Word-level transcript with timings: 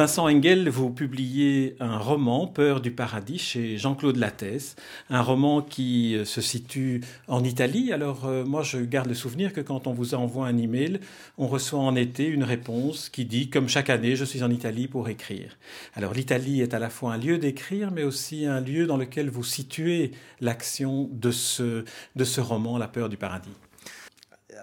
Vincent 0.00 0.30
Engel, 0.30 0.70
vous 0.70 0.88
publiez 0.88 1.76
un 1.78 1.98
roman, 1.98 2.46
Peur 2.46 2.80
du 2.80 2.90
paradis, 2.90 3.36
chez 3.36 3.76
Jean-Claude 3.76 4.16
Lattès, 4.16 4.74
un 5.10 5.20
roman 5.20 5.60
qui 5.60 6.16
euh, 6.16 6.24
se 6.24 6.40
situe 6.40 7.02
en 7.28 7.44
Italie. 7.44 7.92
Alors 7.92 8.24
euh, 8.24 8.42
moi, 8.42 8.62
je 8.62 8.78
garde 8.78 9.08
le 9.08 9.14
souvenir 9.14 9.52
que 9.52 9.60
quand 9.60 9.86
on 9.86 9.92
vous 9.92 10.14
envoie 10.14 10.46
un 10.46 10.56
email, 10.56 11.00
on 11.36 11.46
reçoit 11.48 11.80
en 11.80 11.96
été 11.96 12.24
une 12.24 12.44
réponse 12.44 13.10
qui 13.10 13.26
dit, 13.26 13.50
comme 13.50 13.68
chaque 13.68 13.90
année, 13.90 14.16
je 14.16 14.24
suis 14.24 14.42
en 14.42 14.50
Italie 14.50 14.88
pour 14.88 15.10
écrire. 15.10 15.58
Alors 15.92 16.14
l'Italie 16.14 16.62
est 16.62 16.72
à 16.72 16.78
la 16.78 16.88
fois 16.88 17.12
un 17.12 17.18
lieu 17.18 17.36
d'écrire, 17.36 17.90
mais 17.90 18.02
aussi 18.02 18.46
un 18.46 18.62
lieu 18.62 18.86
dans 18.86 18.96
lequel 18.96 19.28
vous 19.28 19.44
situez 19.44 20.12
l'action 20.40 21.10
de 21.12 21.30
ce, 21.30 21.84
de 22.16 22.24
ce 22.24 22.40
roman, 22.40 22.78
La 22.78 22.88
Peur 22.88 23.10
du 23.10 23.18
paradis 23.18 23.50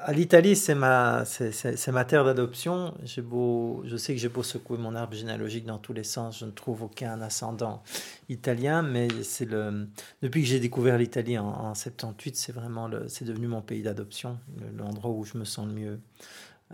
l'Italie, 0.10 0.56
c'est 0.56 0.76
ma, 0.76 1.26
c'est, 1.26 1.88
ma 1.92 2.06
terre 2.06 2.24
d'adoption. 2.26 2.94
J'ai 3.04 3.22
beau, 3.22 3.84
je 3.86 3.98
sais 3.98 4.14
que 4.14 4.20
j'ai 4.20 4.30
beau 4.30 4.44
secouer 4.44 4.78
mon 4.78 4.96
arbre 4.96 5.16
généalogique 5.16 5.66
dans 5.66 5.78
tous 5.78 5.94
les 5.94 6.04
sens, 6.04 6.40
je 6.40 6.46
ne 6.46 6.52
trouve 6.52 6.84
aucun 6.84 7.22
ascendant 7.22 7.84
italien, 8.30 8.82
mais 8.82 9.08
c'est 9.24 9.46
le, 9.46 9.88
depuis 10.22 10.42
que 10.42 10.48
j'ai 10.48 10.60
découvert 10.60 10.98
l'Italie 10.98 11.38
en, 11.38 11.74
78, 11.74 12.36
c'est 12.36 12.52
vraiment 12.52 12.88
le, 12.88 13.08
c'est 13.08 13.26
devenu 13.26 13.48
mon 13.48 13.62
pays 13.62 13.82
d'adoption, 13.82 14.40
l'endroit 14.76 15.12
où 15.12 15.24
je 15.24 15.38
me 15.38 15.46
sens 15.46 15.68
le 15.68 15.74
mieux, 15.74 16.00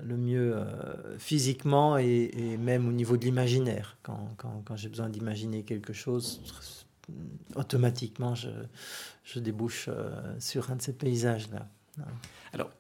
le 0.01 0.17
mieux 0.17 0.55
euh, 0.55 1.17
physiquement 1.17 1.97
et, 1.97 2.57
même 2.59 2.87
au 2.87 2.91
niveau 2.91 3.17
de 3.17 3.25
l'imaginaire. 3.25 3.97
Quand, 4.03 4.29
quand, 4.37 4.63
quand 4.65 4.75
j'ai 4.75 4.89
besoin 4.89 5.09
d'imaginer 5.09 5.63
quelque 5.63 5.93
chose, 5.93 6.41
automatiquement, 7.55 8.35
je, 8.35 8.49
je 9.23 9.39
débouche 9.39 9.87
euh, 9.89 10.35
sur 10.39 10.71
un 10.71 10.75
de 10.75 10.81
ces 10.81 10.93
paysages-là. 10.93 11.67
Alors, 12.53 12.71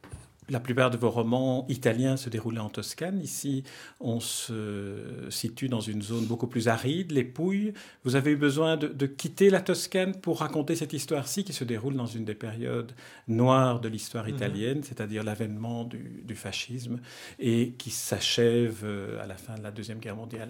la 0.49 0.59
plupart 0.59 0.91
de 0.91 0.97
vos 0.97 1.09
romans 1.09 1.65
italiens 1.69 2.17
se 2.17 2.29
déroulaient 2.29 2.59
en 2.59 2.69
Toscane. 2.69 3.19
Ici, 3.21 3.63
on 3.99 4.19
se 4.19 5.27
situe 5.29 5.69
dans 5.69 5.79
une 5.79 6.01
zone 6.01 6.25
beaucoup 6.25 6.47
plus 6.47 6.67
aride, 6.67 7.11
les 7.11 7.23
Pouilles. 7.23 7.73
Vous 8.03 8.15
avez 8.15 8.31
eu 8.31 8.35
besoin 8.35 8.77
de, 8.77 9.05
quitter 9.05 9.49
la 9.49 9.61
Toscane 9.61 10.15
pour 10.15 10.39
raconter 10.39 10.75
cette 10.75 10.93
histoire-ci 10.93 11.43
qui 11.43 11.53
se 11.53 11.63
déroule 11.63 11.95
dans 11.95 12.05
une 12.05 12.25
des 12.25 12.35
périodes 12.35 12.93
noires 13.27 13.79
de 13.79 13.89
l'histoire 13.89 14.25
mhm. 14.25 14.35
italienne, 14.35 14.83
c'est-à-dire 14.83 15.23
l'avènement 15.23 15.83
du, 15.83 16.23
du, 16.23 16.35
fascisme 16.35 16.99
et 17.39 17.73
qui 17.77 17.89
s'achève 17.89 18.81
euh, 18.83 19.21
à 19.21 19.27
la 19.27 19.35
fin 19.35 19.55
de 19.55 19.63
la 19.63 19.71
Deuxième 19.71 19.99
Guerre 19.99 20.15
mondiale. 20.15 20.49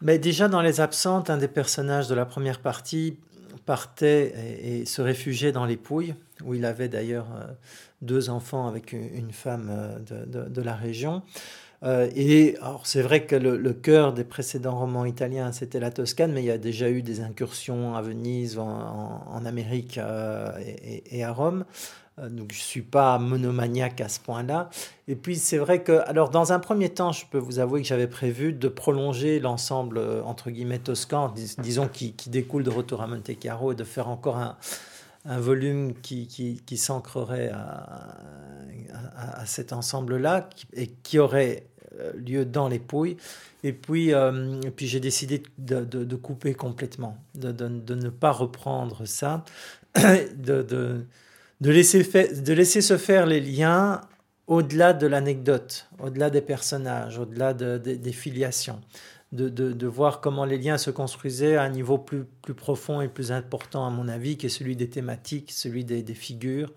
Mais 0.00 0.18
déjà 0.18 0.48
dans 0.48 0.60
Les 0.60 0.80
Absentes, 0.80 1.30
un 1.30 1.38
des 1.38 1.48
personnages 1.48 2.08
de 2.08 2.14
la 2.14 2.26
première 2.26 2.60
partie 2.60 3.16
partait 3.64 4.34
et, 4.62 4.84
se 4.84 5.02
réfugiait 5.02 5.52
dans 5.52 5.64
les 5.64 5.76
Pouilles, 5.76 6.14
où 6.44 6.54
il 6.54 6.64
avait 6.64 6.88
d'ailleurs 6.88 7.26
euh, 7.34 7.44
deux 8.02 8.30
enfants 8.30 8.66
avec 8.66 8.92
une 8.92 9.32
femme 9.32 9.68
euh, 9.70 10.46
de, 10.48 10.62
la 10.62 10.74
région. 10.74 11.22
Euh, 11.82 12.08
et 12.14 12.56
alors 12.60 12.86
c'est 12.86 13.02
vrai 13.02 13.26
que 13.26 13.36
le, 13.36 13.72
cœur 13.72 14.12
des 14.12 14.24
précédents 14.24 14.78
romans 14.78 15.04
italiens, 15.04 15.52
c'était 15.52 15.80
la 15.80 15.90
Toscane, 15.90 16.32
mais 16.32 16.42
il 16.42 16.46
y 16.46 16.50
a 16.50 16.58
déjà 16.58 16.90
eu 16.90 17.02
des 17.02 17.20
incursions 17.20 17.94
à 17.94 18.02
Venise, 18.02 18.58
en, 18.58 19.44
Amérique 19.44 20.00
et, 21.10 21.22
à 21.22 21.32
Rome. 21.32 21.64
donc 22.30 22.52
je 22.52 22.58
suis 22.58 22.82
pas 22.82 23.18
monomaniaque 23.18 24.00
à 24.00 24.08
ce 24.08 24.20
point-là. 24.20 24.70
Et 25.06 25.16
puis 25.16 25.36
c'est 25.36 25.58
vrai 25.58 25.82
que, 25.82 26.00
alors 26.08 26.30
dans 26.30 26.52
un 26.52 26.58
premier 26.58 26.88
temps, 26.88 27.12
je 27.12 27.26
peux 27.30 27.38
vous 27.38 27.58
avouer 27.58 27.82
que 27.82 27.86
j'avais 27.86 28.08
prévu 28.08 28.54
de 28.54 28.68
prolonger 28.68 29.38
l'ensemble 29.38 30.00
entre 30.24 30.50
guillemets 30.50 30.78
toscan, 30.78 31.32
disons 31.58 31.88
qui, 31.88 32.14
qui, 32.14 32.30
découle 32.30 32.64
de 32.64 32.70
Retour 32.70 33.02
à 33.02 33.06
Monte 33.06 33.38
Carlo, 33.38 33.72
et 33.72 33.76
de 33.76 33.84
faire 33.84 34.08
encore 34.08 34.38
un, 34.38 34.56
un 35.26 35.40
volume 35.40 35.94
qui, 35.94 36.26
qui, 36.26 36.76
s'ancrerait 36.76 37.50
à, 37.50 38.16
à, 39.16 39.46
cet 39.46 39.72
ensemble-là 39.72 40.48
et 40.72 40.88
qui 41.02 41.18
aurait 41.18 41.66
euh, 41.98 42.12
lieu 42.14 42.44
dans 42.44 42.68
les 42.68 42.78
Pouilles. 42.78 43.16
Et 43.64 43.72
puis, 43.72 44.14
euh, 44.14 44.60
puis 44.76 44.86
j'ai 44.86 45.00
décidé 45.00 45.42
de, 45.58 45.84
de, 45.84 46.16
couper 46.16 46.54
complètement, 46.54 47.18
de, 47.34 47.50
de, 47.50 47.94
ne 47.94 48.08
pas 48.08 48.30
reprendre 48.30 49.06
ça, 49.06 49.44
de, 49.96 50.62
de, 51.60 51.70
laisser 51.70 52.02
de 52.02 52.52
laisser 52.52 52.80
se 52.80 52.96
faire 52.96 53.26
les 53.26 53.40
liens 53.40 54.02
au-delà 54.46 54.92
de 54.92 55.08
l'anecdote, 55.08 55.88
au-delà 55.98 56.30
des 56.30 56.42
personnages, 56.42 57.18
au-delà 57.18 57.52
des 57.54 58.12
filiations 58.12 58.80
de, 59.32 59.48
de, 59.48 59.86
voir 59.86 60.20
comment 60.20 60.44
les 60.44 60.56
liens 60.56 60.78
se 60.78 60.90
construisaient 60.90 61.56
à 61.56 61.62
un 61.62 61.68
niveau 61.68 61.98
plus, 61.98 62.24
plus 62.42 62.54
profond 62.54 63.00
et 63.00 63.08
plus 63.08 63.32
important, 63.32 63.86
à 63.86 63.90
mon 63.90 64.08
avis, 64.08 64.36
qui 64.36 64.46
est 64.46 64.50
celui 64.50 64.76
des 64.76 64.88
thématiques, 64.88 65.50
celui 65.50 65.84
des, 65.84 66.02
des 66.02 66.14
figures. 66.14 66.72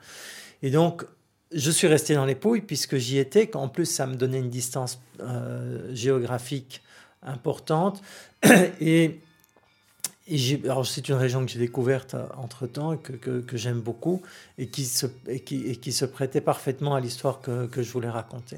Et 0.63 0.71
donc, 0.71 1.05
je 1.51 1.71
suis 1.71 1.87
resté 1.87 2.15
dans 2.15 2.25
les 2.25 2.35
Pouilles 2.35 2.61
puisque 2.61 2.97
j'y 2.97 3.17
étais, 3.17 3.55
en 3.55 3.69
plus 3.69 3.85
ça 3.85 4.05
me 4.05 4.15
donnait 4.15 4.39
une 4.39 4.49
distance 4.49 4.99
euh, 5.19 5.93
géographique 5.93 6.81
importante. 7.23 8.01
et, 8.81 9.19
et 10.27 10.37
c'est 10.85 11.09
une 11.09 11.15
région 11.15 11.45
que 11.45 11.51
j'ai 11.51 11.59
découverte 11.59 12.13
euh, 12.13 12.27
entre-temps, 12.37 12.97
que, 12.97 13.13
que, 13.13 13.41
que 13.41 13.57
j'aime 13.57 13.81
beaucoup, 13.81 14.21
et 14.57 14.67
qui, 14.67 14.85
se, 14.85 15.07
et 15.27 15.39
qui, 15.39 15.65
et 15.67 15.75
qui 15.75 15.91
se 15.91 16.05
prêtait 16.05 16.41
parfaitement 16.41 16.95
à 16.95 16.99
l'histoire 16.99 17.41
que, 17.41 17.65
que 17.67 17.81
je 17.81 17.91
voulais 17.91 18.09
raconter. 18.09 18.57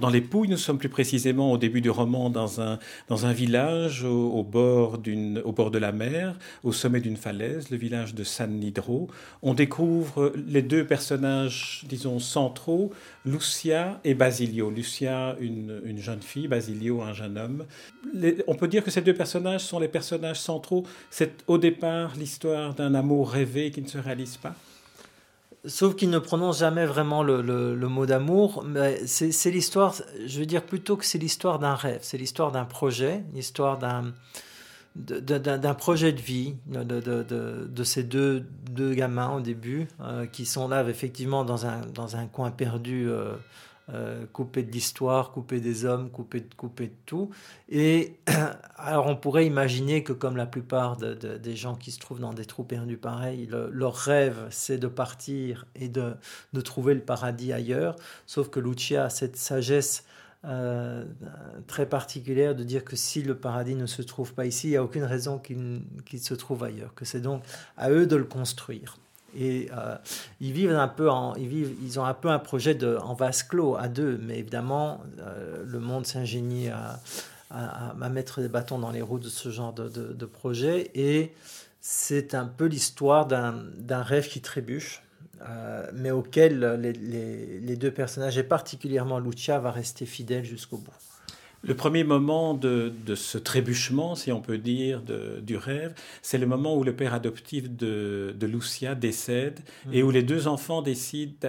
Dans 0.00 0.08
les 0.08 0.22
Pouilles, 0.22 0.48
nous 0.48 0.56
sommes 0.56 0.78
plus 0.78 0.88
précisément 0.88 1.52
au 1.52 1.58
début 1.58 1.82
du 1.82 1.90
roman 1.90 2.30
dans 2.30 2.60
un, 2.60 3.32
village 3.32 4.02
au, 4.02 4.42
bord 4.42 4.98
de 4.98 5.78
la 5.78 5.92
mer, 5.92 6.38
au 6.62 6.72
sommet 6.72 7.00
d'une 7.00 7.18
falaise, 7.18 7.68
le 7.70 7.76
village 7.76 8.14
de 8.14 8.24
San 8.24 8.50
Nidro. 8.50 9.08
On 9.42 9.52
découvre 9.52 10.32
les 10.46 10.62
deux 10.62 10.86
personnages, 10.86 11.84
disons, 11.86 12.18
centraux, 12.18 12.92
Lucia 13.26 14.00
et 14.04 14.14
Basilio. 14.14 14.70
Lucia, 14.70 15.36
une 15.38 15.98
jeune 15.98 16.22
fille, 16.22 16.48
Basilio, 16.48 17.02
un 17.02 17.12
jeune 17.12 17.36
homme. 17.36 17.64
on 18.46 18.54
peut 18.54 18.68
dire 18.68 18.82
que 18.82 18.90
ces 18.90 19.02
deux 19.02 19.14
personnages 19.14 19.64
sont 19.64 19.78
les 19.78 19.88
personnages 19.88 20.40
centraux. 20.40 20.84
C'est 21.10 21.44
au 21.46 21.58
départ 21.58 22.14
l'histoire 22.16 22.74
d'un 22.74 22.94
amour 22.94 23.30
rêvé 23.30 23.70
qui 23.70 23.82
ne 23.82 23.88
se 23.88 23.98
réalise 23.98 24.38
pas 24.38 24.54
Sauf 25.66 25.96
qu'il 25.96 26.10
ne 26.10 26.18
prononce 26.18 26.58
jamais 26.58 26.84
vraiment 26.84 27.22
le, 27.22 27.74
mot 27.88 28.06
d'amour. 28.06 28.64
Mais 28.66 29.06
c'est 29.06 29.50
l'histoire, 29.50 29.94
je 30.26 30.38
veux 30.38 30.46
dire 30.46 30.64
plutôt 30.64 30.96
que 30.96 31.04
c'est 31.04 31.18
l'histoire 31.18 31.58
d'un 31.58 31.74
rêve, 31.74 32.00
c'est 32.02 32.18
l'histoire 32.18 32.52
d'un 32.52 32.64
projet, 32.64 33.24
l'histoire 33.32 33.78
d'un 33.78 35.74
projet 35.74 36.12
de 36.12 36.20
vie 36.20 36.54
de, 36.66 37.84
ces 37.84 38.02
deux, 38.02 38.44
gamins 38.76 39.30
au 39.30 39.40
début 39.40 39.88
euh, 40.00 40.26
qui 40.26 40.44
sont 40.44 40.68
là 40.68 40.84
effectivement 40.88 41.44
dans 41.44 41.66
un, 41.66 41.80
dans 41.94 42.16
un 42.16 42.26
coin 42.26 42.50
perdu 42.50 43.08
euh, 43.08 43.34
euh, 43.92 44.24
coupé 44.32 44.62
de 44.62 44.70
l'histoire, 44.70 45.30
coupé 45.30 45.60
des 45.60 45.84
hommes, 45.84 46.10
coupé 46.10 46.40
de, 46.40 46.90
tout. 47.06 47.30
Et 47.68 48.16
alors 48.76 49.06
on 49.06 49.16
pourrait 49.16 49.46
imaginer 49.46 50.02
que 50.02 50.12
comme 50.12 50.36
la 50.36 50.46
plupart 50.46 50.96
des 50.96 51.56
gens 51.56 51.74
qui 51.74 51.90
se 51.90 51.98
trouvent 51.98 52.20
dans 52.20 52.32
des 52.32 52.46
trous 52.46 52.64
perdus 52.64 52.96
pareils, 52.96 53.48
leur 53.70 53.94
rêve 53.94 54.46
c'est 54.50 54.78
de 54.78 54.88
partir 54.88 55.66
et 55.74 55.88
de, 55.88 56.14
de, 56.52 56.60
trouver 56.60 56.94
le 56.94 57.00
paradis 57.00 57.52
ailleurs. 57.52 57.96
Sauf 58.26 58.48
que 58.48 58.60
Lucia 58.60 59.04
a 59.04 59.10
cette 59.10 59.36
sagesse 59.36 60.04
euh, 60.46 61.04
très 61.66 61.86
particulière 61.86 62.54
de 62.54 62.64
dire 62.64 62.84
que 62.84 62.96
si 62.96 63.22
le 63.22 63.34
paradis 63.34 63.74
ne 63.74 63.86
se 63.86 64.02
trouve 64.02 64.34
pas 64.34 64.44
ici, 64.44 64.66
il 64.68 64.70
n'y 64.70 64.76
a 64.76 64.84
aucune 64.84 65.04
raison 65.04 65.38
qu'il 65.38 66.20
se 66.20 66.34
trouve 66.34 66.64
ailleurs, 66.64 66.94
que 66.94 67.06
c'est 67.06 67.20
donc 67.20 67.42
à 67.78 67.90
eux 67.90 68.06
de 68.06 68.16
le 68.16 68.24
construire. 68.24 68.98
Et 69.36 69.68
euh, 69.76 69.96
ils 70.40 70.52
vivent 70.52 70.74
un 70.74 70.88
peu 70.88 71.10
en, 71.10 71.34
ils 71.34 71.48
vivent, 71.48 71.74
ils 71.82 71.98
ont 71.98 72.04
un 72.04 72.14
peu 72.14 72.28
un 72.28 72.38
projet 72.38 72.78
en 72.84 73.14
vase 73.14 73.42
clos 73.42 73.76
à 73.76 73.88
deux, 73.88 74.18
mais 74.22 74.38
évidemment, 74.38 75.02
euh, 75.20 75.64
le 75.66 75.78
monde 75.78 76.06
s'ingénie 76.06 76.68
à, 76.68 77.00
mettre 78.10 78.40
des 78.40 78.48
bâtons 78.48 78.78
dans 78.78 78.90
les 78.90 79.02
roues 79.02 79.20
de 79.20 79.28
ce 79.28 79.48
genre 79.50 79.72
de, 79.72 80.26
projet. 80.26 80.90
Et 80.94 81.32
c'est 81.80 82.34
un 82.34 82.46
peu 82.46 82.64
l'histoire 82.64 83.26
d'un 83.26 84.02
rêve 84.02 84.28
qui 84.28 84.40
trébuche, 84.40 85.02
euh, 85.48 85.88
mais 85.94 86.10
auquel 86.10 86.64
les, 86.80 86.92
les, 86.92 87.60
les, 87.60 87.76
deux 87.76 87.92
personnages, 87.92 88.38
et 88.38 88.42
particulièrement 88.42 89.20
Lucia, 89.20 89.58
va 89.60 89.70
rester 89.70 90.06
fidèle 90.06 90.44
jusqu'au 90.44 90.78
bout. 90.78 90.92
Le 91.66 91.74
premier 91.74 92.04
moment 92.04 92.52
de, 92.54 92.92
ce 93.14 93.38
trébuchement, 93.38 94.14
si 94.14 94.30
on 94.32 94.40
peut 94.40 94.58
dire, 94.58 95.02
du 95.42 95.56
rêve, 95.56 95.94
c'est 96.20 96.38
le 96.38 96.46
moment 96.46 96.76
où 96.76 96.84
le 96.84 96.94
père 96.94 97.14
adoptif 97.14 97.70
de, 97.70 98.34
Lucia 98.42 98.94
décède 98.94 99.60
et 99.90 100.02
où 100.02 100.10
les 100.10 100.22
deux 100.22 100.46
enfants 100.46 100.82
décident 100.82 101.48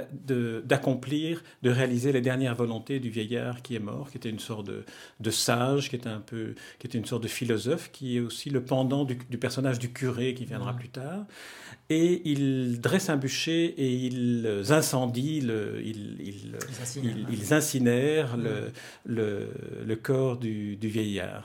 d'accomplir, 0.64 1.44
de, 1.64 1.70
réaliser 1.70 2.14
les 2.14 2.22
dernières 2.22 2.56
volontés 2.56 3.00
du 3.00 3.10
vieillard 3.10 3.62
qui 3.62 3.76
est 3.76 3.80
mort, 3.80 4.10
qui 4.10 4.18
était 4.18 4.30
une 4.30 4.40
sorte 4.40 4.68
de, 4.68 5.30
sage, 5.30 5.90
qui 5.90 5.98
était 5.98 6.08
un 6.08 6.22
peu, 6.22 6.56
qui 6.80 6.88
était 6.88 6.98
une 6.98 7.06
sorte 7.06 7.24
de 7.24 7.28
philosophe, 7.28 7.92
qui 7.92 8.18
est 8.18 8.22
aussi 8.22 8.50
le 8.50 8.64
pendant 8.64 9.04
du, 9.04 9.18
personnage 9.38 9.80
du 9.80 9.92
curé 9.92 10.34
qui 10.34 10.46
viendra 10.46 10.74
plus 10.74 10.90
tard. 10.90 11.26
Et 11.90 12.22
ils 12.26 12.80
dressent 12.80 13.10
un 13.10 13.18
bûcher 13.18 13.66
et 13.66 13.94
ils 13.94 14.64
incendient, 14.70 15.42
le, 15.42 15.82
ils, 15.84 16.56
ils, 17.30 17.54
incinèrent, 17.54 18.38
le, 18.38 19.50
le 19.86 19.96
corps 20.06 20.38
du, 20.38 20.78
vieillard. 20.82 21.44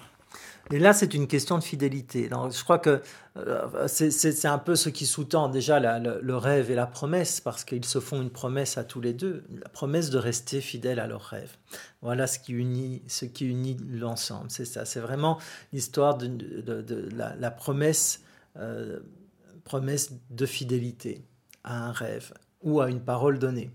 Et 0.70 0.78
là, 0.78 0.92
c'est 0.92 1.14
une 1.14 1.26
question 1.26 1.58
de 1.58 1.64
fidélité. 1.64 2.28
Donc, 2.28 2.52
je 2.52 2.62
crois 2.62 2.78
que 2.78 3.00
euh, 3.38 3.88
c'est 3.88 4.46
un 4.46 4.58
peu 4.58 4.76
ce 4.76 4.88
qui 4.88 5.06
sous-tend 5.06 5.48
déjà 5.48 5.80
le, 5.80 6.36
rêve 6.36 6.70
et 6.70 6.74
la 6.74 6.86
promesse, 6.86 7.40
parce 7.40 7.64
qu'ils 7.64 7.84
se 7.84 7.98
font 7.98 8.20
une 8.20 8.30
promesse 8.30 8.78
à 8.78 8.84
tous 8.84 9.00
les 9.00 9.14
deux, 9.14 9.42
la 9.50 9.68
promesse 9.70 10.10
de 10.10 10.18
rester 10.18 10.60
fidèles 10.60 11.00
à 11.00 11.06
leur 11.06 11.22
rêve. 11.22 11.56
Voilà 12.02 12.26
ce 12.26 12.38
qui 12.38 12.52
unit, 12.52 13.76
l'ensemble. 13.90 14.50
C'est 14.50 14.66
ça. 14.66 14.84
C'est 14.84 15.00
vraiment 15.00 15.38
l'histoire 15.72 16.16
de, 16.18 16.28
de, 16.28 17.08
la, 17.16 17.50
promesse, 17.50 18.20
euh, 18.58 19.00
promesse 19.64 20.12
de 20.28 20.46
fidélité 20.46 21.24
à 21.64 21.86
un 21.86 21.92
rêve 21.92 22.32
ou 22.62 22.80
à 22.80 22.90
une 22.90 23.00
parole 23.00 23.38
donnée. 23.38 23.70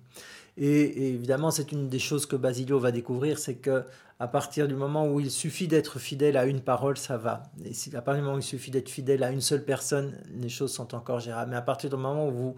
Et, 0.58 1.10
évidemment, 1.10 1.52
c'est 1.52 1.72
une 1.72 1.90
des 1.90 2.00
choses 2.00 2.26
que 2.26 2.36
Basilio 2.36 2.80
va 2.80 2.92
découvrir, 2.92 3.40
c'est 3.40 3.56
que 3.56 3.84
à 4.20 4.30
partir 4.30 4.70
du 4.70 4.76
moment 4.76 5.08
où 5.08 5.20
il 5.20 5.30
suffit 5.30 5.68
d'être 5.68 6.00
fidèle 6.00 6.38
à 6.38 6.46
une 6.46 6.62
parole, 6.62 6.98
ça 6.98 7.18
va. 7.18 7.44
Et 7.66 7.74
si, 7.74 7.94
à 7.96 8.02
partir 8.02 8.22
du 8.22 8.26
moment 8.26 8.38
où 8.38 8.40
il 8.40 8.44
suffit 8.44 8.72
d'être 8.72 8.90
fidèle 8.90 9.24
à 9.24 9.32
une 9.32 9.42
seule 9.42 9.66
personne, 9.66 10.18
les 10.34 10.48
choses 10.48 10.72
sont 10.72 10.96
encore 10.96 11.20
gérables. 11.20 11.52
Mais 11.52 11.58
à 11.58 11.62
partir 11.62 11.90
du 11.90 11.98
moment 11.98 12.30
où 12.30 12.32
vous 12.32 12.56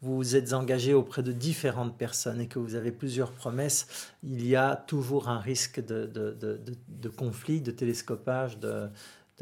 vous 0.00 0.36
êtes 0.36 0.52
engagé 0.52 0.94
auprès 0.94 1.22
de 1.22 1.32
différentes 1.32 1.96
personnes 1.96 2.40
et 2.40 2.46
que 2.46 2.58
vous 2.58 2.74
avez 2.74 2.92
plusieurs 2.92 3.32
promesses, 3.32 4.12
il 4.22 4.46
y 4.46 4.54
a 4.54 4.76
toujours 4.76 5.28
un 5.28 5.40
risque 5.40 5.84
de, 5.84 6.06
de, 6.06 7.08
conflit, 7.08 7.60
de 7.60 7.72
télescopage, 7.72 8.58
de, 8.58 8.88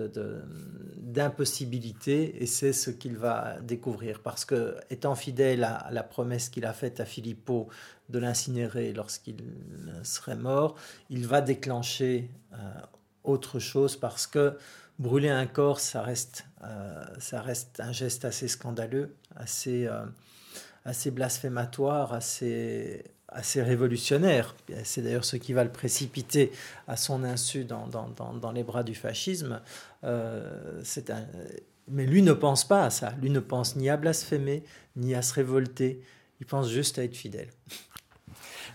d'impossibilité 0.01 2.43
et 2.43 2.47
c'est 2.47 2.73
ce 2.73 2.91
qu'il 2.91 3.17
va 3.17 3.61
découvrir. 3.61 4.21
Parce 4.21 4.45
que 4.45 4.77
étant 4.91 5.15
fidèle 5.15 5.65
à 5.65 5.89
la 5.91 6.03
promesse 6.03 6.49
qu'il 6.49 6.67
a 6.67 6.73
faite 6.73 7.01
à 7.01 7.05
Filippo 7.05 7.69
de 8.09 8.19
l'incinérer 8.19 8.93
lorsqu'il 8.93 9.37
serait 10.03 10.37
mort, 10.37 10.77
il 11.11 11.27
va 11.27 11.41
déclencher 11.41 12.31
euh, 12.53 12.57
autre 13.25 13.59
chose 13.59 13.97
parce 13.97 14.27
que 14.27 14.57
brûler 14.99 15.29
un 15.29 15.47
corps, 15.47 15.81
ça 15.81 16.03
reste, 16.03 16.47
euh, 16.65 17.05
ça 17.19 17.41
reste 17.41 17.81
un 17.81 17.93
geste 17.93 18.25
assez 18.25 18.49
scandaleux, 18.49 19.15
assez, 19.35 19.87
euh, 19.87 20.05
assez 20.85 21.11
blasphématoire, 21.11 22.13
assez, 22.13 23.05
assez 23.29 23.63
révolutionnaire. 23.63 24.55
C'est 24.85 25.03
d'ailleurs 25.03 25.25
ce 25.25 25.37
qui 25.37 25.53
va 25.53 25.65
le 25.65 25.71
précipiter 25.71 26.53
à 26.89 26.97
son 26.97 27.25
insu 27.25 27.65
dans, 27.65 27.87
dans, 27.87 28.09
dans, 28.33 28.53
les 28.53 28.63
bras 28.63 28.83
du 28.83 28.95
fascisme. 28.95 29.61
un, 30.03 30.41
mais 31.89 32.07
lui 32.07 32.23
ne 32.23 32.33
pense 32.33 32.67
pas 32.67 32.85
à 32.85 32.91
ça. 32.91 33.15
Lui 33.21 33.31
ne 33.31 33.41
pense 33.41 33.77
ni 33.77 33.89
à 33.89 33.97
blasphémer, 33.97 34.63
ni 34.97 35.15
à 35.15 35.23
se 35.23 35.35
révolter. 35.35 36.01
Il 36.41 36.47
pense 36.47 36.69
juste 36.71 36.99
à 36.99 37.05
être 37.05 37.17
fidèle. 37.17 37.49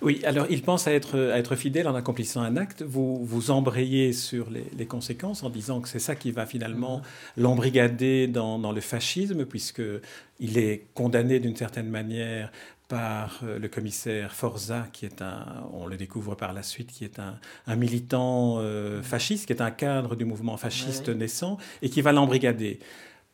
Oui, 0.01 0.21
alors 0.25 0.47
il 0.49 0.63
pense 0.63 0.87
à 0.87 0.93
être, 0.93 1.19
à 1.31 1.37
être 1.37 1.55
fidèle 1.55 1.87
en 1.87 1.93
accomplissant 1.93 2.41
un 2.41 2.57
acte. 2.57 2.81
Vous 2.81 3.23
vous 3.23 3.51
embrayez 3.51 4.13
sur 4.13 4.49
les, 4.49 4.85
conséquences 4.87 5.43
en 5.43 5.49
disant 5.51 5.79
que 5.79 5.87
c'est 5.87 5.99
ça 5.99 6.15
qui 6.15 6.31
va 6.31 6.47
finalement 6.47 6.99
mm-hmm. 6.99 7.41
l'embrigader 7.41 8.27
dans, 8.27 8.57
dans, 8.57 8.71
le 8.71 8.81
fascisme, 8.81 9.45
puisqu'il 9.45 10.57
est 10.57 10.87
condamné 10.95 11.39
d'une 11.39 11.55
certaine 11.55 11.89
manière 11.89 12.51
par 12.91 13.39
euh, 13.43 13.57
le 13.57 13.69
commissaire 13.69 14.33
Forza, 14.33 14.85
qui 14.91 15.05
est 15.05 15.21
un, 15.21 15.45
on 15.71 15.87
le 15.87 15.95
découvre 15.95 16.35
par 16.35 16.51
la 16.51 16.61
suite, 16.61 16.91
qui 16.91 17.05
est 17.05 17.19
un, 17.19 17.35
un 17.65 17.75
militant 17.77 18.57
euh, 18.59 19.01
fasciste, 19.01 19.45
qui 19.45 19.53
est 19.53 19.61
un 19.61 19.71
cadre 19.71 20.17
du 20.17 20.25
mouvement 20.25 20.57
fasciste 20.57 21.07
naissant, 21.07 21.57
et 21.81 21.89
qui 21.89 22.01
va 22.01 22.11
l'embrigader. 22.11 22.79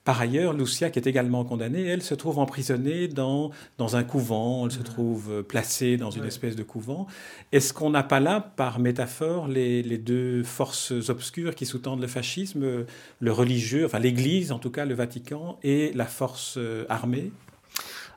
Par 0.03 0.21
ailleurs, 0.21 0.53
Lucia, 0.53 0.91
qui 0.91 0.99
est 0.99 1.07
également 1.07 1.43
condamnée, 1.43 1.87
elle 1.87 2.03
se 2.03 2.13
trouve 2.13 2.37
emprisonnée 2.37 3.07
dans, 3.07 3.49
dans 3.79 3.95
un 3.95 4.03
couvent, 4.03 4.67
elle 4.67 4.71
se 4.71 4.83
trouve 4.83 5.31
euh, 5.31 5.41
placée 5.41 5.97
dans 5.97 6.11
une 6.11 6.25
espèce 6.25 6.55
de 6.55 6.61
couvent. 6.61 7.07
Est-ce 7.51 7.73
qu'on 7.73 7.89
n'a 7.89 8.03
pas 8.03 8.19
là, 8.19 8.39
par 8.39 8.77
métaphore, 8.77 9.47
les, 9.47 9.81
les, 9.81 9.97
deux 9.97 10.43
forces 10.43 10.91
obscures 11.09 11.55
qui 11.55 11.65
sous-tendent 11.65 12.01
le 12.01 12.07
fascisme, 12.07 12.85
le 13.19 13.31
religieux, 13.31 13.85
enfin 13.87 13.97
l'Église 13.97 14.51
en 14.51 14.59
tout 14.59 14.69
cas, 14.69 14.85
le 14.85 14.93
Vatican, 14.93 15.57
et 15.63 15.93
la 15.95 16.05
force 16.05 16.59
armée? 16.89 17.31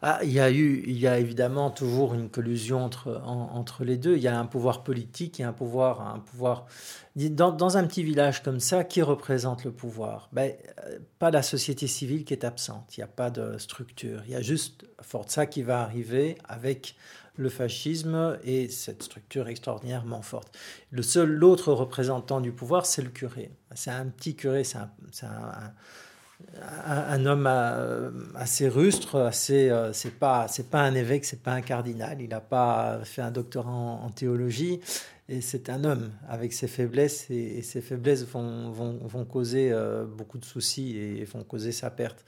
Ah, 0.03 0.21
il 0.23 0.33
y 0.33 0.41
a 0.41 0.51
eu, 0.51 0.83
il 0.87 0.99
y 0.99 1.07
a 1.07 1.19
évidemment 1.19 1.71
toujours 1.71 2.15
une 2.15 2.31
collusion 2.31 2.83
entre, 2.83 3.21
entre 3.25 3.85
les 3.85 3.99
deux. 3.99 4.17
Il 4.17 4.23
y 4.23 4.29
a 4.29 4.39
un 4.39 4.47
pouvoir 4.47 4.83
politique 4.83 5.41
et 5.41 5.45
un 5.45 5.53
pouvoir, 5.53 6.15
un 6.15 6.21
pouvoir. 6.21 6.67
Dans, 7.17 7.53
dans 7.53 7.77
un 7.77 7.85
petit 7.87 8.03
village 8.03 8.43
comme 8.43 8.61
ça, 8.61 8.83
qui 8.83 9.03
représente 9.03 9.65
le 9.65 9.73
pouvoir? 9.73 10.31
Ben, 10.33 10.55
euh, 10.87 10.99
Pas 11.19 11.31
la 11.31 11.43
société 11.43 11.87
civile 11.87 12.25
qui 12.25 12.33
est 12.33 12.45
absente. 12.45 12.97
Il 12.97 13.01
n'y 13.01 13.05
a 13.05 13.09
pas 13.09 13.31
de 13.31 13.59
structure. 13.59 14.23
Il 14.25 14.33
y 14.33 14.37
a 14.37 14.41
juste 14.41 14.87
Forza 15.03 15.45
qui 15.45 15.63
va 15.63 15.83
arriver 15.83 16.39
avec 16.49 16.97
le 17.37 17.49
fascisme 17.49 18.39
et 18.45 18.69
cette 18.69 19.03
structure 19.03 19.49
extraordinairement 19.49 20.23
forte. 20.23 20.57
Le 20.91 21.03
seul, 21.03 21.29
l'autre 21.29 21.73
représentant 21.73 22.41
du 22.41 22.53
pouvoir, 22.53 22.87
c'est 22.87 23.03
le 23.03 23.11
curé. 23.11 23.51
C'est 23.75 23.91
un 23.91 24.07
petit 24.07 24.35
curé, 24.35 24.65
c'est 24.65 24.79
un, 24.79 24.91
un 26.87 27.27
homme 27.27 27.47
euh, 27.49 28.11
assez 28.35 28.69
rustre, 28.69 29.21
assez, 29.21 29.71
euh, 29.71 29.93
c'est 29.93 30.19
pas, 30.19 30.47
un 30.73 30.95
évêque, 30.95 31.25
c'est 31.25 31.43
pas 31.43 31.53
un 31.53 31.61
cardinal. 31.61 32.21
Il 32.21 32.29
n'a 32.29 32.41
pas 32.41 33.01
fait 33.05 33.23
un 33.23 33.31
doctorat 33.31 33.71
en, 33.71 34.11
théologie, 34.11 34.81
et 35.29 35.41
c'est 35.41 35.69
un 35.71 35.85
homme 35.85 36.11
avec 36.29 36.53
ses 36.53 36.69
faiblesses, 36.69 37.31
et, 37.31 37.63
ses 37.63 37.81
faiblesses 37.81 38.25
vont, 38.25 39.25
causer 39.29 39.71
euh, 39.73 40.05
beaucoup 40.05 40.39
de 40.39 40.45
soucis 40.45 40.97
et 40.97 41.25
vont 41.25 41.45
causer 41.45 41.73
sa 41.73 41.91
perte. 41.91 42.25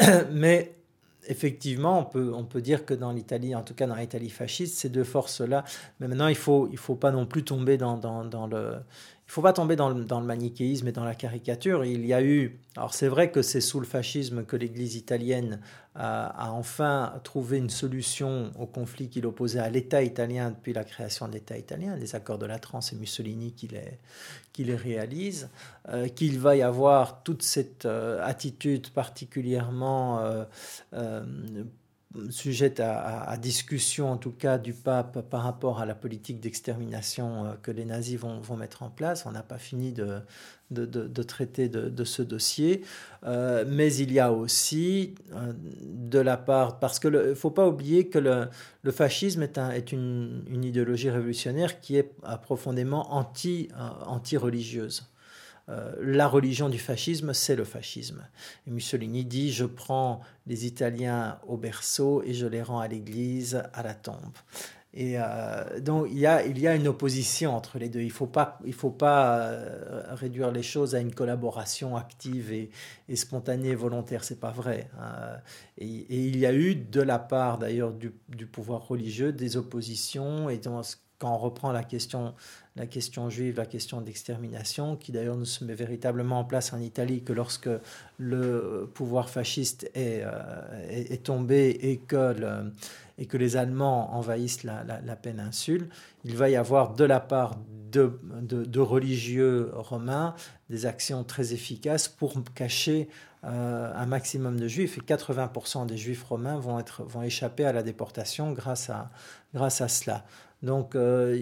Mais 0.32 0.74
effectivement, 1.28 2.10
on 2.14 2.44
peut, 2.44 2.60
dire 2.60 2.84
que 2.84 2.94
dans 2.94 3.12
l'Italie, 3.12 3.54
en 3.54 3.62
tout 3.62 3.74
cas 3.74 3.86
dans 3.86 3.94
l'Italie 3.94 4.30
fasciste, 4.30 4.78
ces 4.78 4.88
deux 4.88 5.04
forces-là, 5.04 5.64
mais 6.00 6.08
maintenant 6.08 6.28
il 6.28 6.36
faut, 6.36 6.68
il 6.72 6.78
faut 6.78 6.94
pas 6.94 7.12
non 7.12 7.26
plus 7.26 7.44
tomber 7.44 7.76
dans 7.76 7.96
le, 8.50 8.72
il 9.30 9.32
faut 9.32 9.42
pas 9.42 9.52
tomber 9.52 9.76
dans 9.76 9.90
le, 9.90 10.26
manichéisme 10.26 10.88
et 10.88 10.92
dans 10.92 11.04
la 11.04 11.14
caricature. 11.14 11.84
Il 11.84 12.04
y 12.04 12.12
a 12.12 12.20
eu, 12.20 12.58
alors 12.76 12.92
c'est 12.92 13.06
vrai 13.06 13.30
que 13.30 13.42
c'est 13.42 13.60
sous 13.60 13.78
le 13.78 13.86
fascisme 13.86 14.44
que 14.44 14.56
l'Église 14.56 14.96
italienne 14.96 15.60
a, 15.94 16.50
enfin 16.50 17.14
trouvé 17.22 17.58
une 17.58 17.70
solution 17.70 18.50
au 18.58 18.66
conflit 18.66 19.08
qui 19.08 19.20
l'opposait 19.20 19.60
à 19.60 19.70
l'État 19.70 20.02
italien 20.02 20.50
depuis 20.50 20.72
la 20.72 20.82
création 20.82 21.28
de 21.28 21.34
l'État 21.34 21.56
italien, 21.56 21.94
les 21.94 22.16
accords 22.16 22.38
de 22.38 22.46
la 22.46 22.58
Trance 22.58 22.92
et 22.92 22.96
Mussolini 22.96 23.52
qui 23.52 23.68
les, 23.68 24.00
qui 24.52 24.64
les 24.64 24.74
réalise, 24.74 25.48
euh, 25.90 26.08
qu'il 26.08 26.40
va 26.40 26.56
y 26.56 26.62
avoir 26.62 27.22
toute 27.22 27.44
cette 27.44 27.86
euh, 27.86 28.20
attitude 28.24 28.90
particulièrement 28.90 30.20
sujette 32.30 32.80
à, 32.80 33.36
discussion, 33.36 34.10
en 34.10 34.16
tout 34.16 34.32
cas, 34.32 34.58
du 34.58 34.72
pape 34.72 35.20
par 35.30 35.42
rapport 35.42 35.80
à 35.80 35.86
la 35.86 35.94
politique 35.94 36.40
d'extermination 36.40 37.44
euh, 37.44 37.52
que 37.62 37.70
les 37.70 37.84
nazis 37.84 38.18
vont, 38.18 38.56
mettre 38.56 38.82
en 38.82 38.90
place. 38.90 39.26
On 39.26 39.32
n'a 39.32 39.42
pas 39.42 39.58
fini 39.58 39.92
de, 39.92 41.22
traiter 41.22 41.68
de, 41.68 42.04
ce 42.04 42.22
dossier. 42.22 42.82
Euh, 43.24 43.64
mais 43.66 43.94
il 43.94 44.12
y 44.12 44.18
a 44.18 44.32
aussi 44.32 45.14
euh, 45.34 45.52
de 45.84 46.18
la 46.18 46.36
part, 46.36 46.80
parce 46.80 46.98
qu'il 46.98 47.10
ne 47.10 47.34
faut 47.34 47.50
pas 47.50 47.68
oublier 47.68 48.08
que 48.08 48.18
le, 48.18 48.90
fascisme 48.90 49.42
est, 49.42 49.56
un, 49.56 49.70
est 49.70 49.92
une, 49.92 50.44
idéologie 50.64 51.10
révolutionnaire 51.10 51.80
qui 51.80 51.96
est 51.96 52.12
profondément 52.42 53.14
anti, 53.14 53.68
anti-religieuse. 54.06 55.09
Euh, 55.70 55.92
la 56.00 56.26
religion 56.26 56.68
du 56.68 56.78
fascisme, 56.78 57.32
c'est 57.32 57.56
le 57.56 57.64
fascisme. 57.64 58.26
Mussolini 58.66 59.24
dit, 59.24 59.52
je 59.52 59.64
prends 59.64 60.20
les 60.46 60.66
Italiens 60.66 61.38
au 61.46 61.56
berceau 61.56 62.22
et 62.24 62.34
je 62.34 62.46
les 62.46 62.62
rends 62.62 62.80
à 62.80 62.88
l'église, 62.88 63.62
à 63.72 63.82
la 63.82 63.94
tombe. 63.94 64.34
Et 64.92 65.14
euh, 65.16 65.78
donc 65.78 66.08
il 66.10 66.18
y, 66.18 66.26
a, 66.26 66.74
une 66.74 66.88
opposition 66.88 67.54
entre 67.54 67.78
les 67.78 67.88
deux. 67.88 68.00
Il 68.00 68.06
ne 68.06 68.12
faut 68.12 68.26
pas, 68.26 69.38
euh, 69.38 70.02
réduire 70.10 70.50
les 70.50 70.64
choses 70.64 70.96
à 70.96 71.00
une 71.00 71.14
collaboration 71.14 71.96
active 71.96 72.52
et, 72.52 72.70
et 73.08 73.14
spontanée, 73.14 73.76
volontaire. 73.76 74.24
C'est 74.24 74.40
pas 74.40 74.50
vrai. 74.50 74.90
Hein. 74.98 75.36
Et, 75.78 75.86
il 75.86 76.36
y 76.36 76.44
a 76.46 76.52
eu 76.52 76.74
de 76.74 77.00
la 77.00 77.20
part 77.20 77.58
d'ailleurs 77.58 77.92
du, 77.92 78.12
du, 78.28 78.46
pouvoir 78.46 78.88
religieux 78.88 79.32
des 79.32 79.56
oppositions. 79.56 80.50
Et 80.50 80.58
dans, 80.58 80.82
quand 81.20 81.32
on 81.32 81.38
reprend 81.38 81.70
la 81.70 81.84
question 81.84 82.34
la 82.76 82.86
question 82.86 83.28
juive, 83.28 83.56
la 83.56 83.66
question 83.66 84.00
d'extermination, 84.00 84.96
qui 84.96 85.12
d'ailleurs 85.12 85.36
ne 85.36 85.44
se 85.44 85.64
met 85.64 85.74
véritablement 85.74 86.40
en 86.40 86.44
place 86.44 86.72
en 86.72 86.78
Italie 86.78 87.22
que 87.22 87.32
lorsque 87.32 87.68
le 88.18 88.88
pouvoir 88.94 89.28
fasciste 89.28 89.90
est, 89.94 90.22
euh, 90.24 90.88
est, 90.88 91.24
tombé 91.24 91.68
et 91.82 91.98
que, 91.98 92.70
et 93.18 93.26
que 93.26 93.36
les 93.36 93.56
Allemands 93.56 94.14
envahissent 94.14 94.62
la, 94.62 94.84
la, 94.84 95.16
péninsule, 95.16 95.88
il 96.24 96.36
va 96.36 96.48
y 96.48 96.56
avoir 96.56 96.94
de 96.94 97.04
la 97.04 97.18
part 97.18 97.56
de, 97.90 98.20
de, 98.40 98.80
religieux 98.80 99.70
romains 99.74 100.34
des 100.70 100.86
actions 100.86 101.24
très 101.24 101.52
efficaces 101.52 102.06
pour 102.06 102.34
cacher 102.54 103.08
euh, 103.42 103.92
un 103.94 104.06
maximum 104.06 104.60
de 104.60 104.68
juifs 104.68 104.96
et 104.96 105.00
80% 105.00 105.86
des 105.86 105.96
juifs 105.96 106.22
romains 106.22 106.58
vont, 106.58 106.78
être, 106.78 107.02
vont 107.02 107.22
échapper 107.22 107.64
à 107.64 107.72
la 107.72 107.82
déportation 107.82 108.52
grâce 108.52 108.90
à, 108.90 109.10
grâce 109.54 109.80
à 109.80 109.88
cela. 109.88 110.24
Donc, 110.62 110.94
euh, 110.94 111.38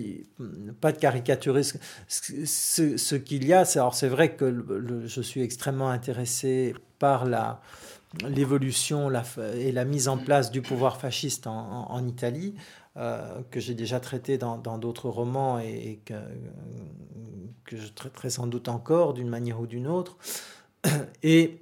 pas 0.81 0.93
de 0.93 0.99
caricaturisme. 0.99 1.81
Ce, 2.07 3.15
qu'il 3.17 3.47
y 3.47 3.53
a, 3.53 3.65
c'est, 3.65 3.81
alors 3.81 3.95
c'est 3.95 4.09
vrai 4.09 4.35
que 4.35 5.05
je 5.07 5.21
suis 5.21 5.43
extrêmement 5.43 5.91
intéressé 5.91 6.75
par 6.99 7.25
la, 7.25 7.61
l'évolution 8.29 9.11
et 9.55 9.73
la 9.73 9.85
mise 9.85 10.09
en 10.09 10.19
place 10.19 10.51
du 10.51 10.63
pouvoir 10.63 10.99
fasciste 10.99 11.47
en, 11.47 12.07
Italie, 12.07 12.55
euh, 12.97 13.41
que 13.51 13.61
j'ai 13.61 13.75
déjà 13.75 14.01
traité 14.01 14.39
dans, 14.39 14.57
d'autres 14.79 15.09
romans 15.09 15.59
et, 15.59 16.01
que, 16.05 16.15
je 17.71 17.89
traiterai 17.89 18.31
sans 18.31 18.47
doute 18.47 18.69
encore 18.69 19.13
d'une 19.15 19.29
manière 19.29 19.61
ou 19.61 19.67
d'une 19.67 19.87
autre. 19.87 20.17
Et, 21.23 21.61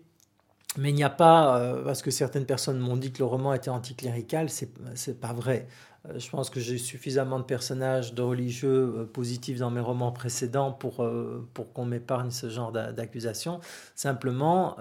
mais 0.78 0.90
il 0.90 0.94
n'y 0.94 1.04
a 1.04 1.10
pas, 1.10 1.58
euh, 1.58 1.82
parce 1.82 2.02
que 2.02 2.10
certaines 2.10 2.44
personnes 2.44 2.78
m'ont 2.78 2.96
dit 2.96 3.12
que 3.12 3.18
le 3.18 3.24
roman 3.24 3.54
était 3.54 3.70
anticlérical, 3.70 4.50
c'est 4.50 5.20
pas 5.20 5.32
vrai. 5.32 5.66
Euh, 6.10 6.18
je 6.18 6.30
pense 6.30 6.50
que 6.50 6.60
j'ai 6.60 6.78
suffisamment 6.78 7.38
de 7.38 7.44
personnages 7.44 8.14
de 8.14 8.22
religieux 8.22 8.94
euh, 8.98 9.04
positifs 9.04 9.58
dans 9.58 9.70
mes 9.70 9.80
romans 9.80 10.12
précédents 10.12 10.72
pour, 10.72 11.06
pour 11.54 11.72
qu'on 11.72 11.84
m'épargne 11.84 12.30
ce 12.30 12.48
genre 12.48 12.72
d'accusation. 12.72 13.60
Simplement, 13.94 14.76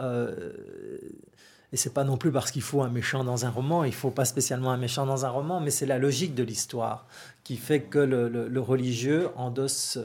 et 1.75 1.77
c'est 1.77 1.93
pas 1.93 2.05
non 2.05 2.15
plus 2.15 2.31
parce 2.31 2.51
qu'il 2.51 2.61
faut 2.61 2.83
un 2.83 2.89
méchant 2.89 3.25
dans 3.25 3.45
un 3.45 3.49
roman, 3.49 3.83
il 3.83 3.93
faut 3.93 4.09
pas 4.09 4.23
spécialement 4.23 4.71
un 4.71 4.77
méchant 4.77 5.05
dans 5.05 5.25
un 5.25 5.29
roman, 5.29 5.59
mais 5.59 5.71
c'est 5.71 5.85
la 5.85 5.97
logique 5.97 6.33
de 6.33 6.41
l'histoire 6.41 7.05
qui 7.43 7.57
fait 7.57 7.81
que 7.81 7.99
le, 7.99 8.61
religieux 8.61 9.27
endosse 9.35 9.99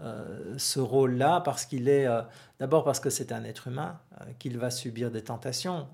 euh, 0.00 0.54
ce 0.58 0.80
rôle-là 0.80 1.40
parce 1.42 1.64
qu'il 1.64 1.88
est, 1.88 2.08
euh, 2.08 2.22
d'abord 2.58 2.82
parce 2.82 2.98
que 2.98 3.08
c'est 3.08 3.30
un 3.30 3.44
être 3.44 3.68
humain, 3.68 4.00
euh, 4.20 4.24
qu'il 4.40 4.58
va 4.58 4.72
subir 4.72 5.12
des 5.12 5.22
tentations 5.22 5.86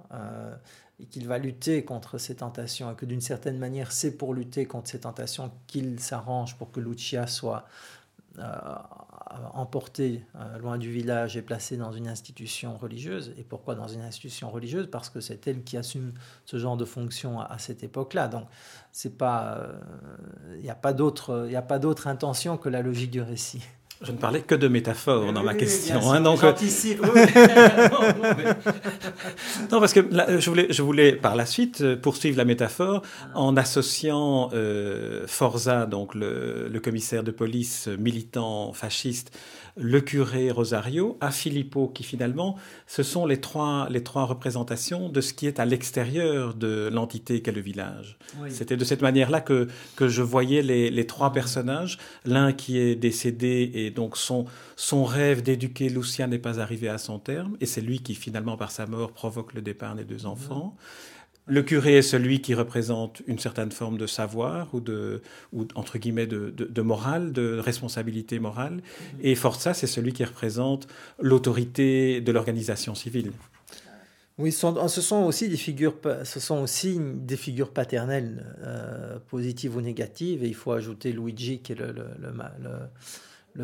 et 0.99 1.05
qu'il 1.05 1.29
va 1.29 1.37
lutter 1.37 1.85
contre 1.85 2.17
ces 2.17 2.37
tentations 2.37 2.91
et 2.91 2.95
que 2.95 3.05
d'une 3.05 3.21
certaine 3.21 3.59
manière 3.59 3.93
c'est 3.93 4.17
pour 4.17 4.33
lutter 4.33 4.65
contre 4.65 4.89
ces 4.89 5.01
tentations 5.01 5.53
qu'il 5.67 6.01
s'arrange 6.01 6.57
pour 6.57 6.73
que 6.73 6.81
Lucia 6.81 7.27
soit 7.27 7.67
emporté 9.53 10.25
loin 10.61 10.79
du 10.79 10.91
village 10.91 11.37
et 11.37 11.43
placé 11.43 11.77
dans 11.77 11.93
une 11.93 12.09
institution 12.09 12.77
religieuse. 12.77 13.35
Et 13.37 13.45
pourquoi 13.45 13.75
dans 13.75 13.89
une 13.89 14.01
institution 14.01 14.51
religieuse? 14.51 14.89
Parce 14.91 15.11
que 15.11 15.21
c'est 15.21 15.47
elle 15.47 15.63
qui 15.63 15.77
assume 15.77 16.13
ce 16.45 16.59
genre 16.59 16.77
de 16.77 16.85
fonction 16.85 17.41
à, 17.41 17.59
cette 17.59 17.83
époque-là. 17.83 18.29
Donc, 18.29 18.47
c'est 18.93 19.17
pas, 19.17 19.69
il 20.57 20.63
n'y 20.63 20.71
a 20.71 20.75
pas 20.75 20.93
d'autre 20.93 22.07
intention 22.07 22.57
que 22.57 22.69
la 22.69 22.83
logique 22.83 23.11
du 23.11 23.23
récit. 23.23 23.63
Je 24.01 24.13
ne 24.13 24.17
parlais 24.17 24.43
que 24.43 24.55
de 24.55 24.69
métaphores 24.69 25.33
dans 25.33 25.43
ma 25.43 25.55
question. 25.55 26.13
Hein, 26.13 26.21
donc, 26.21 26.41
non, 26.45 26.53
parce 29.81 29.93
que 29.93 30.07
je, 30.39 30.49
voulais, 30.49 30.69
je 30.71 30.83
voulais 30.83 31.15
par 31.15 31.35
la 31.35 31.47
suite 31.47 31.81
euh, 31.81 31.97
poursuivre 31.97 32.37
la 32.37 32.45
métaphore 32.45 33.03
en 33.35 33.57
associant 33.57 34.51
euh, 34.53 35.25
Forza, 35.27 35.87
donc 35.87 36.15
le, 36.15 36.69
le, 36.69 36.81
commissaire 36.81 37.25
de 37.25 37.33
police 37.33 37.89
militant 37.99 38.73
fasciste, 38.73 39.37
le 39.77 40.01
curé 40.01 40.51
Rosario, 40.51 41.17
à 41.21 41.31
Filippo, 41.31 41.89
qui 41.89 42.03
finalement, 42.03 42.57
ce 42.87 43.03
sont 43.03 43.27
les 43.27 43.41
trois, 43.41 43.89
les 43.91 44.03
trois 44.03 44.25
représentations 44.25 45.09
de 45.09 45.21
ce 45.21 45.33
qui 45.33 45.47
est 45.47 45.61
à 45.61 45.65
l'extérieur 45.65 46.55
de 46.55 46.89
l'entité 46.93 47.43
qu'est 47.43 47.53
le 47.53 47.61
village. 47.61 48.19
C'était 48.49 48.77
de 48.77 48.85
cette 48.85 49.03
manière-là 49.03 49.41
que, 49.41 49.69
que 49.97 50.09
je 50.09 50.23
voyais 50.23 50.63
les, 50.63 50.91
les 50.91 51.07
trois 51.07 51.33
personnages, 51.33 51.99
l'un 52.25 52.53
qui 52.53 52.79
est 52.79 52.97
décédé 52.97 53.71
et 53.75 53.88
donc 53.91 54.17
son, 54.17 54.47
son 54.77 55.05
rêve 55.05 55.43
d'éduquer 55.43 55.89
Lucien 55.89 56.27
n'est 56.27 56.39
pas 56.39 56.61
arrivé 56.61 56.89
à 56.89 56.99
son 56.99 57.19
terme, 57.19 57.57
et 57.61 57.67
c'est 57.67 57.81
lui 57.81 58.01
qui 58.01 58.15
finalement 58.15 58.57
par 58.57 58.71
sa 58.71 58.87
mort 58.87 59.13
provoque 59.13 59.55
le 59.55 59.63
départ 59.63 59.95
des 59.95 60.05
deux 60.05 60.27
enfants. 60.27 60.77
Le 61.51 61.63
curé 61.63 61.97
est 61.97 62.03
celui 62.03 62.43
qui 62.43 62.53
représente 62.53 63.23
une 63.27 63.39
certaine 63.39 63.73
forme 63.73 63.97
de 63.97 64.07
savoir 64.07 64.69
ou 64.75 64.81
de, 64.81 65.23
ou, 65.55 65.67
entre 65.77 65.97
guillemets, 65.97 66.27
de, 66.27 66.51
de, 66.51 66.83
morale, 66.83 67.33
de 67.33 67.59
responsabilité 67.59 68.39
morale. 68.39 68.77
Mm-hmm. 68.77 69.23
Et 69.23 69.35
Forza, 69.35 69.73
c'est 69.73 69.87
celui 69.87 70.13
qui 70.13 70.25
représente 70.25 70.89
l'autorité 71.19 72.21
de 72.21 72.33
l'organisation 72.33 72.95
civile. 72.95 73.33
Oui, 74.37 74.53
ce 74.53 75.01
sont 75.01 75.25
aussi 75.25 75.49
des 75.49 75.57
figures, 75.57 75.95
ce 76.23 76.39
sont 76.39 76.63
aussi 76.63 76.99
des 77.01 77.37
figures 77.39 77.73
paternelles, 77.73 78.45
euh, 78.63 79.19
positives 79.29 79.75
ou 79.75 79.81
négatives. 79.81 80.45
Et 80.45 80.49
il 80.49 80.55
faut 80.55 80.73
ajouter 80.73 81.13
Luigi, 81.13 81.61
qui 81.61 81.73
est 81.73 81.77
le, 81.77 81.93
le, 81.93 82.05
le, 82.21 82.31
le 82.63 82.71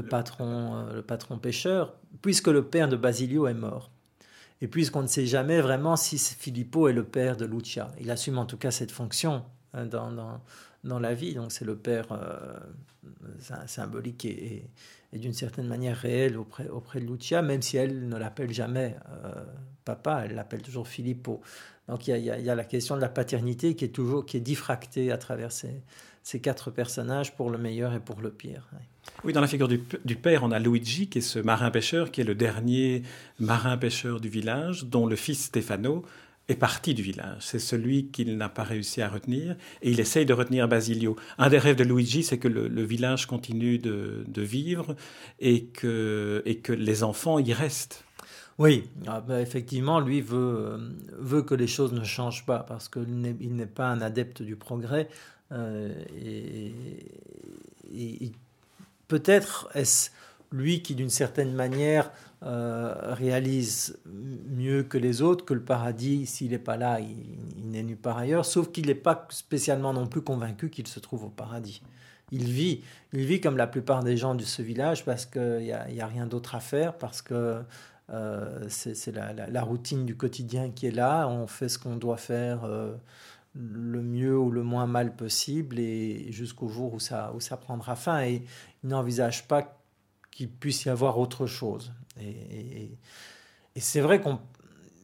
patron, 0.02 0.76
euh, 0.76 0.94
le 0.94 1.02
patron 1.02 1.38
pêcheur, 1.38 1.94
puisque 2.22 2.48
le 2.48 2.64
père 2.64 2.88
de 2.88 2.96
Basilio 2.96 3.46
est 3.46 3.54
mort. 3.54 3.90
Et 4.60 4.68
puisqu'on 4.68 5.02
ne 5.02 5.06
sait 5.06 5.26
jamais 5.26 5.60
vraiment 5.60 5.96
si 5.96 6.18
Filippo 6.18 6.88
est 6.88 6.92
le 6.92 7.04
père 7.04 7.36
de 7.36 7.44
Lucia, 7.44 7.90
il 8.00 8.10
assume 8.10 8.38
en 8.38 8.46
tout 8.46 8.56
cas 8.56 8.70
cette 8.70 8.92
fonction 8.92 9.44
hein, 9.72 9.84
dans, 9.84 10.10
dans, 10.10 10.40
dans, 10.84 10.98
la 10.98 11.14
vie. 11.14 11.34
Donc 11.34 11.52
c'est 11.52 11.64
le 11.64 11.76
père 11.76 12.06
euh, 12.12 12.58
symbolique 13.66 14.24
et, 14.24 14.70
et, 15.12 15.18
d'une 15.18 15.32
certaine 15.32 15.66
manière 15.66 15.96
réel 15.96 16.38
auprès, 16.38 16.68
auprès 16.68 17.00
de 17.00 17.06
Lucia, 17.06 17.42
même 17.42 17.62
si 17.62 17.76
elle 17.76 18.08
ne 18.08 18.16
l'appelle 18.16 18.52
jamais 18.52 18.96
euh, 19.24 19.44
papa, 19.84 20.22
elle 20.24 20.34
l'appelle 20.34 20.62
toujours 20.62 20.88
Filippo. 20.88 21.40
Donc 21.88 22.06
il 22.06 22.10
y, 22.12 22.30
a, 22.30 22.38
il 22.38 22.44
y, 22.44 22.50
a, 22.50 22.54
la 22.54 22.64
question 22.64 22.96
de 22.96 23.00
la 23.00 23.08
paternité 23.08 23.76
qui 23.76 23.84
est 23.84 23.88
toujours 23.88 24.24
qui 24.24 24.38
est 24.38 24.40
diffractée 24.40 25.12
à 25.12 25.18
travers 25.18 25.52
ces, 25.52 25.82
ces 26.22 26.40
quatre 26.40 26.70
personnages 26.70 27.36
pour 27.36 27.50
le 27.50 27.58
meilleur 27.58 27.92
et 27.92 28.00
pour 28.00 28.20
le 28.20 28.30
pire. 28.30 28.70
Oui, 29.24 29.32
dans 29.32 29.40
la 29.40 29.46
figure 29.46 29.68
du, 29.68 29.78
père, 30.16 30.44
on 30.44 30.50
a 30.50 30.58
Luigi, 30.58 31.08
qui 31.08 31.18
est 31.18 31.22
ce 31.22 31.38
marin-pêcheur, 31.38 32.10
qui 32.10 32.20
est 32.20 32.24
le 32.24 32.34
dernier 32.34 33.02
marin-pêcheur 33.38 34.20
du 34.20 34.28
village, 34.28 34.84
dont 34.84 35.06
le 35.06 35.16
fils 35.16 35.44
Stefano 35.44 36.04
est 36.48 36.56
parti 36.56 36.92
du 36.92 37.00
village. 37.00 37.38
C'est 37.40 37.58
celui 37.58 38.08
qu'il 38.08 38.36
n'a 38.36 38.50
pas 38.50 38.64
réussi 38.64 39.00
à 39.00 39.08
retenir, 39.08 39.56
et 39.80 39.90
il 39.92 39.98
essaye 39.98 40.26
de 40.26 40.34
retenir 40.34 40.68
Basilio. 40.68 41.16
Un 41.38 41.48
des 41.48 41.56
rêves 41.56 41.76
de 41.76 41.84
Luigi, 41.84 42.22
c'est 42.22 42.36
que 42.36 42.48
le, 42.48 42.82
village 42.82 43.24
continue 43.24 43.78
de, 43.78 44.24
vivre 44.36 44.94
et 45.40 45.64
que, 45.64 46.42
et 46.44 46.58
que 46.58 46.74
les 46.74 47.02
enfants 47.02 47.38
y 47.38 47.54
restent. 47.54 48.04
Oui, 48.58 48.84
ah, 49.06 49.22
bah, 49.22 49.40
effectivement, 49.40 50.00
lui 50.00 50.20
veut, 50.20 50.36
euh, 50.36 50.78
veut 51.18 51.42
que 51.42 51.54
les 51.54 51.66
choses 51.66 51.94
ne 51.94 52.04
changent 52.04 52.44
pas, 52.44 52.58
parce 52.58 52.90
qu'il 52.90 53.20
n'est 53.20 53.66
pas 53.66 53.88
un 53.88 54.02
adepte 54.02 54.42
du 54.42 54.54
progrès, 54.54 55.08
euh, 55.50 55.92
et, 56.14 56.72
peut-être 59.14 59.68
est-ce 59.74 60.10
lui 60.50 60.82
qui, 60.82 60.96
d'une 60.96 61.08
certaine 61.08 61.54
manière, 61.54 62.10
euh, 62.42 62.92
réalise 63.14 63.96
mieux 64.04 64.82
que 64.82 64.98
les 64.98 65.22
autres, 65.22 65.44
que 65.44 65.54
le 65.54 65.62
paradis, 65.62 66.26
s'il 66.26 66.50
n'est 66.50 66.58
pas 66.58 66.76
là, 66.76 66.98
il, 66.98 67.70
n'est 67.70 67.84
nulle 67.84 67.96
part 67.96 68.18
ailleurs, 68.18 68.44
sauf 68.44 68.72
qu'il 68.72 68.88
n'est 68.88 68.96
pas 68.96 69.28
spécialement 69.30 69.92
non 69.92 70.08
plus 70.08 70.20
convaincu 70.20 70.68
qu'il 70.68 70.88
se 70.88 70.98
trouve 70.98 71.22
au 71.26 71.28
paradis. 71.28 71.80
Il 72.32 72.46
vit, 72.46 72.82
il 73.12 73.24
vit 73.24 73.40
comme 73.40 73.56
la 73.56 73.68
plupart 73.68 74.02
des 74.02 74.16
gens 74.16 74.34
de 74.34 74.42
ce 74.42 74.62
village 74.62 75.04
parce 75.04 75.26
qu'il 75.26 75.58
n'y 75.60 75.70
a, 75.70 75.86
a, 76.00 76.06
rien 76.08 76.26
d'autre 76.26 76.56
à 76.56 76.60
faire, 76.60 76.98
parce 76.98 77.22
que 77.22 77.62
euh, 78.10 78.64
c'est 78.68 79.14
la, 79.14 79.32
la, 79.32 79.62
routine 79.62 80.04
du 80.04 80.16
quotidien 80.16 80.70
qui 80.70 80.88
est 80.88 80.96
là, 81.04 81.28
on 81.28 81.46
fait 81.46 81.68
ce 81.68 81.78
qu'on 81.78 81.94
doit 81.94 82.16
faire 82.16 82.64
le 83.54 84.02
mieux 84.02 84.36
ou 84.36 84.50
le 84.50 84.62
moins 84.62 84.86
mal 84.86 85.14
possible 85.14 85.78
et 85.78 86.30
jusqu'au 86.32 86.68
jour 86.68 86.94
où 86.94 87.00
ça, 87.00 87.32
où 87.34 87.40
ça 87.40 87.56
prendra 87.56 87.96
fin. 87.96 88.22
Et 88.24 88.42
il 88.82 88.88
n'envisage 88.88 89.46
pas 89.46 89.80
qu'il 90.30 90.50
puisse 90.50 90.84
y 90.84 90.88
avoir 90.88 91.18
autre 91.18 91.46
chose. 91.46 91.92
Et, 92.20 92.90
c'est 93.76 94.00
vrai 94.00 94.20
qu'il 94.20 94.38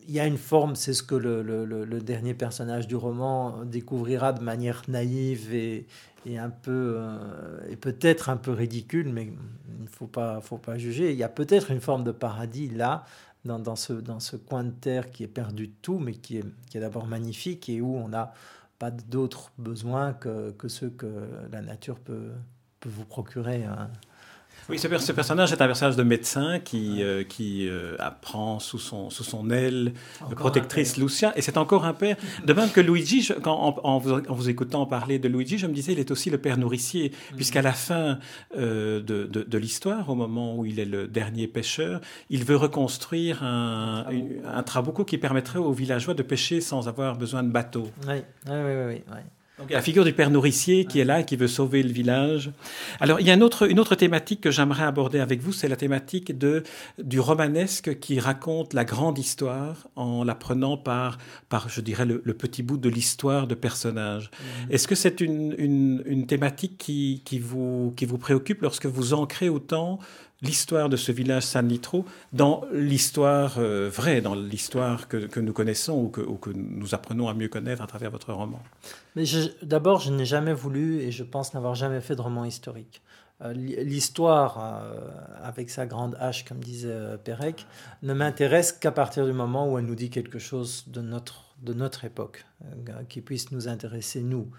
y 0.09 0.21
a 0.21 0.27
une 0.27 0.39
forme, 0.39 0.77
c'est 0.77 0.93
ce 0.93 1.03
que 1.03 1.17
le, 1.17 1.43
le, 1.43 2.01
dernier 2.01 2.35
personnage 2.35 2.87
du 2.87 2.95
roman 2.95 3.65
découvrira 3.65 4.33
de 4.33 4.43
manière 4.43 4.83
naïve 4.87 5.53
et, 5.53 5.89
et 6.25 6.39
un 6.39 6.51
peu 6.51 6.95
euh, 6.99 7.59
et 7.69 7.77
peut-être 7.77 8.29
un 8.29 8.37
peu 8.37 8.53
ridicule, 8.53 9.09
mais 9.13 9.25
il 9.25 9.83
ne 9.83 9.89
faut 9.89 10.07
pas, 10.07 10.41
faut 10.41 10.59
pas 10.59 10.79
juger. 10.79 11.11
Il 11.11 11.19
y 11.19 11.25
a 11.25 11.29
peut-être 11.29 11.71
une 11.73 11.81
forme 11.81 12.05
de 12.05 12.13
paradis 12.13 12.69
là 12.69 13.05
dans, 13.45 13.59
dans, 13.59 13.77
ce, 13.77 13.93
dans 13.93 14.21
ce 14.21 14.37
coin 14.37 14.65
de 14.65 14.71
terre 14.71 15.11
qui 15.11 15.25
est 15.25 15.29
perdu 15.29 15.69
de 15.69 15.73
tout, 15.83 15.99
mais 15.99 16.15
qui 16.15 16.39
est, 16.39 16.45
qui 16.69 16.77
est 16.77 16.81
d'abord 16.81 17.07
magnifique 17.07 17.69
et 17.69 17.81
où 17.81 17.97
on 17.97 18.09
n'a 18.09 18.35
pas 18.79 18.91
d'autres 18.91 19.53
besoins 19.59 20.13
que, 20.13 20.53
que, 20.53 20.69
ceux 20.69 20.91
que 20.91 21.29
la 21.51 21.61
nature 21.61 21.99
peut, 21.99 22.31
peut 22.81 22.89
vous 22.89 23.05
procurer. 23.05 23.65
Hein. 23.65 23.91
Oui, 24.69 24.79
ce, 24.79 25.13
personnage 25.13 25.53
est 25.53 25.61
un 25.61 25.67
personnage 25.67 25.97
de 25.97 26.03
médecin 26.03 26.59
qui, 26.61 27.03
euh, 27.03 27.25
qui 27.25 27.69
euh, 27.69 27.97
apprend 27.99 28.59
sous 28.59 28.79
son, 28.79 29.11
sous 29.11 29.25
son 29.25 29.51
aile 29.51 29.93
protectrice 30.37 30.97
Lucia, 30.97 31.33
et 31.37 31.43
c'est 31.43 31.57
encore 31.57 31.85
un 31.85 31.93
père. 31.93 32.17
De 32.45 32.53
même 32.53 32.71
que 32.71 32.81
Luigi, 32.81 33.29
quand, 33.43 33.81
en, 33.83 33.99
vous, 33.99 34.49
écoutant 34.49 34.87
parler 34.87 35.19
de 35.19 35.29
Luigi, 35.29 35.59
je 35.59 35.67
me 35.67 35.73
disais, 35.73 35.93
il 35.93 35.99
est 35.99 36.11
aussi 36.11 36.31
le 36.31 36.39
père 36.39 36.59
nourricier, 36.59 37.11
mm. 37.11 37.37
puisqu'à 37.37 37.63
la 37.63 37.73
fin 37.73 38.19
euh, 38.57 39.01
de, 39.01 39.27
de, 39.27 39.59
l'histoire, 39.59 40.09
au 40.09 40.15
moment 40.15 40.57
où 40.57 40.65
il 40.65 40.79
est 40.79 40.85
le 40.85 41.09
dernier 41.09 41.47
pêcheur, 41.47 42.01
il 42.29 42.45
veut 42.45 42.57
reconstruire 42.57 43.43
un, 43.43 44.07
un, 44.45 44.63
trabuco 44.63 45.05
qui 45.05 45.19
permettrait 45.19 45.59
aux 45.59 45.73
villageois 45.73 46.15
de 46.15 46.23
pêcher 46.23 46.61
sans 46.61 46.89
avoir 46.89 47.17
besoin 47.17 47.43
de 47.43 47.51
bateau. 47.51 47.89
Oui, 48.07 48.23
oui, 48.47 48.55
oui. 48.55 49.03
oui, 49.11 49.21
donc, 49.61 49.71
la 49.71 49.83
figure 49.83 50.05
du 50.05 50.15
père 50.15 50.31
nourricier 50.31 50.87
qui 50.87 51.01
est 51.01 51.05
là, 51.05 51.23
qui 51.23 51.37
veut 51.37 51.47
sauver 51.47 51.83
le 51.83 51.93
village. 51.93 52.51
Alors, 52.99 53.21
il 53.21 53.27
y 53.27 53.31
a 53.31 53.35
une 53.35 53.43
autre, 53.43 53.69
une 53.69 53.79
autre 53.79 53.95
thématique 53.95 54.41
que 54.41 54.51
j'aimerais 54.51 54.85
aborder 54.85 55.21
avec 55.21 55.43
vous, 55.43 55.53
c'est 55.53 55.69
la 55.69 55.77
thématique 55.77 56.39
de, 56.39 56.63
du 56.99 57.21
romanesque 57.21 57.99
qui 57.99 58.19
raconte 58.21 58.73
la 58.73 58.87
grande 58.87 59.19
histoire 59.19 59.87
en 59.97 60.25
la 60.25 60.35
prenant 60.35 60.79
par, 60.79 61.19
par 61.51 61.69
je 61.69 61.83
dirais, 61.83 62.07
le, 62.07 62.21
petit 62.33 62.63
bout 62.63 62.79
de 62.79 62.89
l'histoire 62.89 63.47
de 63.47 63.55
personnages. 63.55 64.31
Mmh. 64.31 64.73
Est-ce 64.73 64.89
que 64.89 64.95
c'est 64.95 65.21
une, 65.21 65.55
une, 65.59 66.03
une, 66.07 66.27
thématique 66.27 66.79
qui, 66.79 67.21
qui, 67.27 67.39
vous, 67.39 67.93
qui 67.97 68.07
vous 68.07 68.17
préoccupe 68.17 68.63
lorsque 68.63 68.87
vous 68.87 69.13
ancrez 69.13 69.51
autant 69.51 69.99
l'histoire 70.43 70.89
de 70.89 70.97
ce 70.97 71.13
village 71.13 71.45
San 71.45 71.67
Nitro 71.67 72.05
dans 72.33 72.65
l'histoire 72.73 73.59
euh, 73.59 73.89
vraie, 73.89 74.21
dans 74.21 74.35
l'histoire 74.35 75.09
que, 75.09 75.41
nous 75.41 75.53
connaissons 75.53 75.95
ou 75.95 76.09
que, 76.09 76.21
ou 76.21 76.37
que, 76.37 76.51
nous 76.51 76.95
apprenons 76.95 77.29
à 77.29 77.35
mieux 77.35 77.49
connaître 77.49 77.83
à 77.83 77.87
travers 77.87 78.11
votre 78.11 78.33
roman 78.33 78.63
Mais 79.17 79.25
D'abord, 79.63 80.01
je 80.01 80.11
n'ai 80.11 80.25
jamais 80.25 80.53
voulu 80.53 81.01
et 81.01 81.11
je 81.11 81.25
pense 81.25 81.55
n'avoir 81.55 81.75
jamais 81.75 82.01
fait 82.01 82.17
de 82.17 82.23
roman 82.23 82.45
historique. 82.45 83.03
euh, 83.43 83.53
l'histoire, 83.55 84.85
avec 85.43 85.71
sa 85.71 85.87
grande 85.87 86.17
hache, 86.21 86.45
comme 86.45 86.61
disait 86.61 87.19
Pérec, 87.25 87.67
ne 88.03 88.13
m'intéresse 88.15 88.73
qu'à 88.73 88.93
partir 88.93 89.27
du 89.27 89.33
moment 89.33 89.71
où 89.71 89.79
elle 89.79 89.87
nous 89.87 89.95
dit 89.95 90.11
quelque 90.11 90.39
chose 90.39 90.85
de 90.89 91.01
notre, 91.01 91.55
de 91.63 91.73
notre 91.75 92.05
époque, 92.05 92.45
qui 93.09 93.21
puisse 93.21 93.51
nous 93.51 93.69
intéresser, 93.69 94.21
nous. 94.21 94.51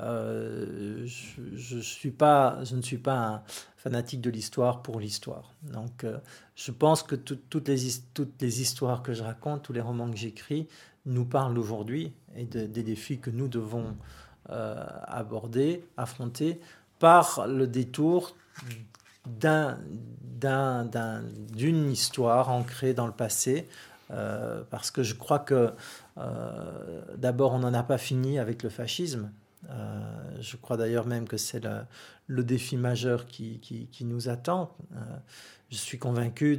Je, 0.00 1.42
je, 1.54 1.76
ne 1.76 1.82
suis 1.82 2.10
pas 2.10 2.58
un 2.60 3.42
fanatique 3.76 4.20
de 4.20 4.30
l'histoire 4.30 4.82
pour 4.82 5.00
l'histoire. 5.00 5.52
Donc, 5.62 6.04
je 6.54 6.70
pense 6.70 7.02
que 7.02 7.14
toutes, 7.14 7.68
les, 7.68 8.60
histoires 8.60 9.02
que 9.02 9.12
je 9.12 9.22
raconte, 9.22 9.62
tous 9.62 9.72
les 9.72 9.80
romans 9.80 10.10
que 10.10 10.16
j'écris, 10.16 10.68
nous 11.06 11.24
parlent 11.24 11.58
aujourd'hui 11.58 12.12
et 12.36 12.44
des 12.44 12.82
défis 12.82 13.18
que 13.18 13.30
nous 13.30 13.48
devons 13.48 13.96
euh, 14.50 14.82
aborder, 15.04 15.84
affronter 15.98 16.58
par 16.98 17.46
le 17.46 17.66
détour 17.66 18.34
d'une 21.54 21.90
histoire 21.90 22.48
ancrée 22.48 22.94
dans 22.94 23.06
le 23.06 23.12
passé. 23.12 23.68
Euh, 24.10 24.62
parce 24.70 24.90
que 24.90 25.02
je 25.02 25.14
crois 25.14 25.38
que 25.38 25.74
euh, 26.16 27.02
d'abord 27.18 27.52
on 27.52 27.58
n'en 27.58 27.74
a 27.74 27.82
pas 27.82 27.98
fini 27.98 28.38
avec 28.38 28.62
le 28.62 28.70
fascisme. 28.70 29.30
Je 30.40 30.56
crois 30.56 30.76
d'ailleurs 30.76 31.06
même 31.06 31.26
que 31.26 31.36
c'est 31.36 31.62
le, 32.28 32.44
défi 32.44 32.76
majeur 32.76 33.26
qui, 33.26 33.88
nous 34.02 34.28
attend. 34.28 34.76
je 35.70 35.76
suis 35.76 35.98
convaincu 35.98 36.58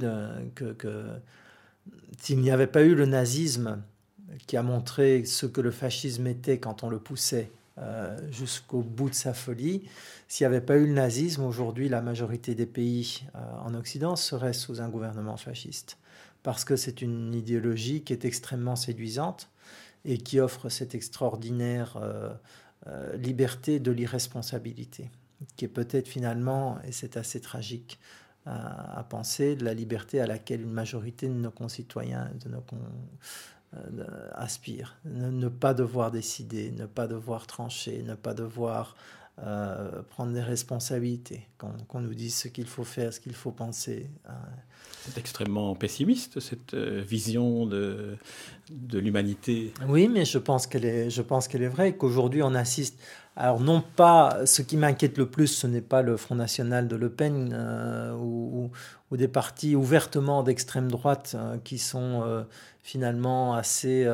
que, 0.55 1.05
s'il 2.19 2.39
n'y 2.39 2.51
avait 2.51 2.67
pas 2.67 2.83
eu 2.83 2.95
le 2.95 3.05
nazisme 3.05 3.81
qui 4.47 4.57
a 4.57 4.63
montré 4.63 5.25
ce 5.25 5.45
que 5.45 5.61
le 5.61 5.71
fascisme 5.71 6.27
était 6.27 6.59
quand 6.59 6.83
on 6.83 6.89
le 6.89 6.99
poussait 6.99 7.51
euh, 7.77 8.17
jusqu'au 8.31 8.81
bout 8.81 9.09
de 9.09 9.15
sa 9.15 9.33
folie. 9.33 9.87
S'il 10.27 10.45
n'y 10.45 10.53
avait 10.53 10.65
pas 10.65 10.75
eu 10.75 10.85
le 10.85 10.93
nazisme, 10.93 11.43
aujourd'hui, 11.43 11.87
la 11.87 12.01
majorité 12.01 12.53
des 12.53 12.65
pays 12.65 13.23
euh, 13.35 13.39
en 13.63 13.73
Occident 13.73 14.15
seraient 14.15 14.53
sous 14.53 14.81
un 14.81 14.89
gouvernement 14.89 15.37
fasciste. 15.37 15.97
Parce 16.43 16.65
que 16.65 16.75
c'est 16.75 17.01
une 17.01 17.33
idéologie 17.33 18.01
qui 18.01 18.13
est 18.13 18.25
extrêmement 18.25 18.75
séduisante 18.75 19.49
et 20.03 20.17
qui 20.17 20.39
offre 20.39 20.69
cette 20.69 20.95
extraordinaire 20.95 21.97
euh, 22.89 23.15
liberté 23.17 23.79
de 23.79 23.91
l'irresponsabilité, 23.91 25.09
qui 25.55 25.65
est 25.65 25.69
peut-être 25.69 26.07
finalement, 26.07 26.79
et 26.83 26.91
c'est 26.91 27.17
assez 27.17 27.39
tragique, 27.39 27.99
à, 28.45 29.05
penser, 29.07 29.55
la 29.57 29.75
liberté 29.75 30.19
à 30.19 30.25
laquelle 30.25 30.61
une 30.61 30.71
majorité 30.71 31.27
de 31.27 31.33
nos 31.33 31.51
concitoyens, 31.51 32.31
de 32.43 32.49
euh. 34.33 34.97
Ne, 35.05 35.49
pas 35.49 35.75
devoir 35.75 36.09
décider, 36.09 36.71
ne 36.71 36.87
pas 36.87 37.05
devoir 37.05 37.45
trancher, 37.45 38.01
ne 38.01 38.15
pas 38.15 38.33
devoir 38.33 38.95
euh, 39.41 40.01
prendre 40.09 40.33
des 40.33 40.41
responsabilités, 40.41 41.47
qu'on 41.87 42.01
nous 42.01 42.13
dise 42.13 42.35
ce 42.35 42.47
qu'il 42.47 42.67
faut 42.67 42.83
faire, 42.83 43.13
ce 43.13 43.19
qu'il 43.19 43.33
faut 43.33 43.51
penser. 43.51 44.07
Euh. 44.27 44.31
C'est 45.05 45.17
extrêmement 45.17 45.75
pessimiste, 45.75 46.39
cette 46.39 46.75
vision 46.75 47.65
de, 47.65 48.17
de 48.69 48.99
l'humanité. 48.99 49.73
Oui, 49.87 50.07
mais 50.07 50.25
je 50.25 50.37
pense 50.37 50.67
qu'elle 50.67 50.85
est, 50.85 51.09
je 51.09 51.21
pense 51.21 51.47
qu'elle 51.47 51.63
est 51.63 51.69
vraie, 51.69 51.95
qu'aujourd'hui 51.95 52.43
on 52.43 52.53
assiste 52.53 52.99
alors 53.39 53.61
non 53.61 53.81
pas, 53.95 54.45
ce 54.45 54.61
qui 54.61 54.75
m'inquiète 54.75 55.17
le 55.17 55.25
plus, 55.25 55.47
ce 55.47 55.65
n'est 55.65 55.79
pas 55.79 56.01
le 56.01 56.17
Front 56.17 56.35
National 56.35 56.89
de 56.89 56.97
Le 56.97 57.09
Pen 57.09 57.51
euh, 57.53 58.13
ou, 58.13 58.69
des 59.15 59.29
partis 59.29 59.77
ouvertement 59.77 60.43
d'extrême 60.43 60.91
droite 60.91 61.35
euh, 61.35 61.57
qui 61.63 61.77
sont 61.77 62.21
euh, 62.25 62.43
finalement 62.83 63.55
assez, 63.55 64.05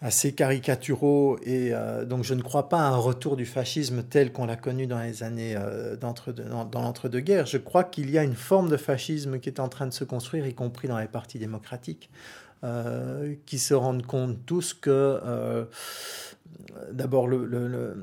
assez 0.00 0.32
caricaturaux. 0.32 1.38
Et 1.44 1.72
donc 2.06 2.24
je 2.24 2.34
ne 2.34 2.42
crois 2.42 2.68
pas 2.68 2.80
à 2.80 2.88
un 2.88 2.96
retour 2.96 3.36
du 3.36 3.46
fascisme 3.46 4.02
tel 4.02 4.32
qu'on 4.32 4.46
l'a 4.46 4.56
connu 4.56 4.86
dans 4.86 5.00
les 5.00 5.22
années 5.22 5.56
dans 6.00 6.80
l'entre-deux-guerres. 6.80 7.46
Je 7.46 7.58
crois 7.58 7.84
qu'il 7.84 8.10
y 8.10 8.18
a 8.18 8.24
une 8.24 8.34
forme 8.34 8.70
de 8.70 8.76
fascisme 8.76 9.38
qui 9.40 9.48
est 9.48 9.60
en 9.60 9.68
train 9.68 9.86
de 9.86 9.92
se 9.92 10.04
construire, 10.04 10.46
y 10.46 10.54
compris 10.54 10.88
dans 10.88 10.98
les 10.98 11.08
partis 11.08 11.38
démocratiques, 11.38 12.10
qui 13.46 13.58
se 13.58 13.74
rendent 13.74 14.06
compte 14.06 14.38
tous 14.46 14.74
que 14.74 15.68
d'abord, 16.92 17.28
le, 17.28 17.96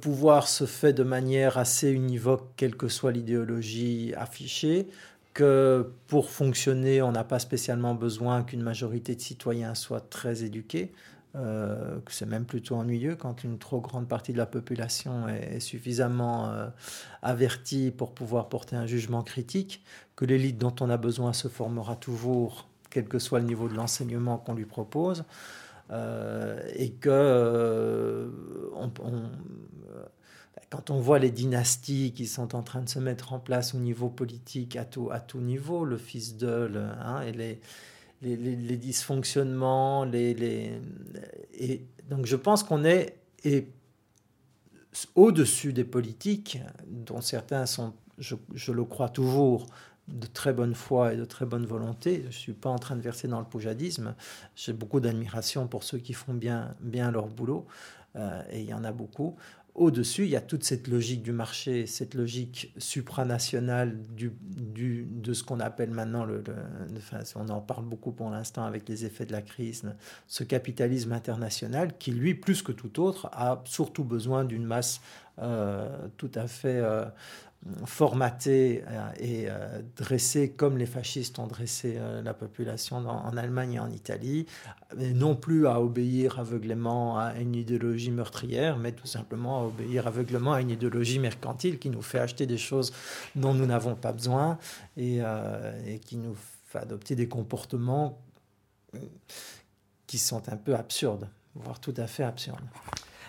pouvoir 0.00 0.48
se 0.48 0.66
fait 0.66 0.92
de 0.92 1.02
manière 1.02 1.58
assez 1.58 1.90
univoque, 1.90 2.50
quelle 2.56 2.76
que 2.76 2.88
soit 2.88 3.12
l'idéologie 3.12 4.12
affichée, 4.16 4.88
que 5.34 5.92
pour 6.06 6.30
fonctionner, 6.30 7.02
on 7.02 7.12
n'a 7.12 7.24
pas 7.24 7.38
spécialement 7.38 7.94
besoin 7.94 8.42
qu'une 8.42 8.62
majorité 8.62 9.14
de 9.14 9.20
citoyens 9.20 9.74
soit 9.74 10.08
très 10.08 10.44
éduquée, 10.44 10.92
euh, 11.34 11.98
que 12.04 12.12
c'est 12.12 12.26
même 12.26 12.44
plutôt 12.44 12.76
ennuyeux 12.76 13.16
quand 13.16 13.42
une 13.42 13.58
trop 13.58 13.80
grande 13.80 14.08
partie 14.08 14.32
de 14.32 14.38
la 14.38 14.46
population 14.46 15.28
est, 15.28 15.58
suffisamment 15.58 16.50
euh, 16.50 16.68
avertie 17.22 17.90
pour 17.90 18.14
pouvoir 18.14 18.48
porter 18.48 18.76
un 18.76 18.86
jugement 18.86 19.22
critique, 19.22 19.84
que 20.14 20.24
l'élite 20.24 20.58
dont 20.58 20.74
on 20.80 20.88
a 20.88 20.96
besoin 20.96 21.32
se 21.32 21.48
formera 21.48 21.96
toujours, 21.96 22.68
quel 22.88 23.08
que 23.08 23.18
soit 23.18 23.40
le 23.40 23.46
niveau 23.46 23.68
de 23.68 23.74
l'enseignement 23.74 24.38
qu'on 24.38 24.54
lui 24.54 24.66
propose. 24.66 25.24
Euh, 25.90 26.60
et 26.74 26.92
que 26.92 27.10
euh, 27.10 28.28
euh, 28.74 30.04
quand 30.70 30.90
on 30.90 31.00
voit 31.00 31.18
les 31.18 31.30
dynasties 31.30 32.12
qui 32.12 32.26
sont 32.26 32.54
en 32.54 32.62
train 32.62 32.82
de 32.82 32.88
se 32.88 32.98
mettre 32.98 33.32
en 33.32 33.38
place 33.38 33.74
au 33.74 33.78
niveau 33.78 34.08
politique 34.08 34.76
à 34.76 34.84
tout, 34.84 35.10
à 35.10 35.20
tout 35.20 35.40
niveau, 35.40 35.84
le 35.84 35.98
fils 35.98 36.36
de, 36.36 36.70
hein, 37.00 37.22
et 37.22 37.32
les, 37.32 37.60
les, 38.22 38.76
dysfonctionnements, 38.76 40.04
les, 40.04 40.34
les, 40.34 40.80
et 41.54 41.82
donc 42.08 42.26
je 42.26 42.36
pense 42.36 42.62
qu'on 42.62 42.84
est 42.84 43.18
et 43.44 43.68
au-dessus 45.14 45.72
des 45.72 45.84
politiques, 45.84 46.58
dont 46.86 47.20
certains 47.20 47.66
sont, 47.66 47.94
je, 48.18 48.36
je, 48.54 48.72
le 48.72 48.84
crois 48.84 49.08
toujours, 49.08 49.66
de 50.08 50.26
très 50.26 50.52
bonne 50.52 50.74
foi 50.74 51.14
et 51.14 51.16
de 51.16 51.24
très 51.24 51.46
bonne 51.46 51.66
volonté. 51.66 52.20
Je 52.22 52.26
ne 52.26 52.32
suis 52.32 52.52
pas 52.52 52.70
en 52.70 52.78
train 52.78 52.96
de 52.96 53.00
verser 53.00 53.26
dans 53.26 53.40
le 53.40 53.46
poujadisme. 53.46 54.14
J'ai 54.54 54.72
beaucoup 54.72 55.00
d'admiration 55.00 55.66
pour 55.66 55.82
ceux 55.82 55.98
qui 55.98 56.12
font 56.12 56.34
bien, 56.34 56.74
bien 56.80 57.10
leur 57.10 57.26
boulot, 57.26 57.66
euh, 58.16 58.42
et 58.50 58.60
il 58.60 58.66
y 58.66 58.74
en 58.74 58.84
a 58.84 58.92
beaucoup. 58.92 59.36
Au-dessus, 59.74 60.22
il 60.22 60.30
y 60.30 60.36
a 60.36 60.40
toute 60.40 60.62
cette 60.62 60.86
logique 60.86 61.24
du 61.24 61.32
marché, 61.32 61.86
cette 61.86 62.14
logique 62.14 62.72
supranationale 62.78 63.98
de 64.16 65.32
ce 65.32 65.42
qu'on 65.42 65.58
appelle 65.58 65.90
maintenant, 65.90 66.28
enfin, 66.96 67.18
on 67.34 67.48
en 67.48 67.60
parle 67.60 67.84
beaucoup 67.84 68.12
pour 68.12 68.30
l'instant 68.30 68.64
avec 68.64 68.88
les 68.88 69.04
effets 69.04 69.26
de 69.26 69.32
la 69.32 69.42
crise, 69.42 69.82
ce 70.28 70.44
capitalisme 70.44 71.10
international 71.12 71.98
qui, 71.98 72.12
lui, 72.12 72.34
plus 72.34 72.62
que 72.62 72.70
tout 72.70 73.00
autre, 73.00 73.28
a 73.32 73.62
surtout 73.64 74.04
besoin 74.04 74.44
d'une 74.44 74.64
masse 74.64 75.00
euh, 75.40 76.06
tout 76.16 76.30
à 76.36 76.46
fait 76.46 76.78
euh, 76.78 77.06
formaté 77.86 78.84
euh, 78.86 79.10
et 79.18 79.46
euh, 79.48 79.80
dressé 79.96 80.50
comme 80.50 80.76
les 80.76 80.86
fascistes 80.86 81.38
ont 81.38 81.46
dressé 81.46 81.94
euh, 81.96 82.22
la 82.22 82.34
population 82.34 82.96
en 82.96 83.36
Allemagne 83.36 83.74
et 83.74 83.78
en 83.78 83.90
Italie, 83.90 84.46
non 84.96 85.34
plus 85.34 85.66
à 85.66 85.80
obéir 85.80 86.38
aveuglément 86.38 87.18
à 87.18 87.34
une 87.34 87.54
idéologie 87.54 88.10
meurtrière, 88.10 88.76
mais 88.76 88.92
tout 88.92 89.06
simplement 89.06 89.62
à 89.62 89.64
obéir 89.64 90.06
aveuglément 90.06 90.52
à 90.52 90.60
une 90.60 90.70
idéologie 90.70 91.18
mercantile 91.18 91.78
qui 91.78 91.90
nous 91.90 92.02
fait 92.02 92.18
acheter 92.18 92.46
des 92.46 92.58
choses 92.58 92.92
dont 93.34 93.54
nous 93.54 93.66
n'avons 93.66 93.94
pas 93.94 94.12
besoin 94.12 94.58
et, 94.96 95.20
et 95.86 95.98
qui 95.98 96.16
nous 96.16 96.36
fait 96.66 96.78
adopter 96.78 97.16
des 97.16 97.28
comportements 97.28 98.18
qui 100.06 100.18
sont 100.18 100.48
un 100.48 100.56
peu 100.56 100.74
absurdes, 100.74 101.28
voire 101.54 101.80
tout 101.80 101.94
à 101.96 102.06
fait 102.06 102.24
absurdes. 102.24 102.64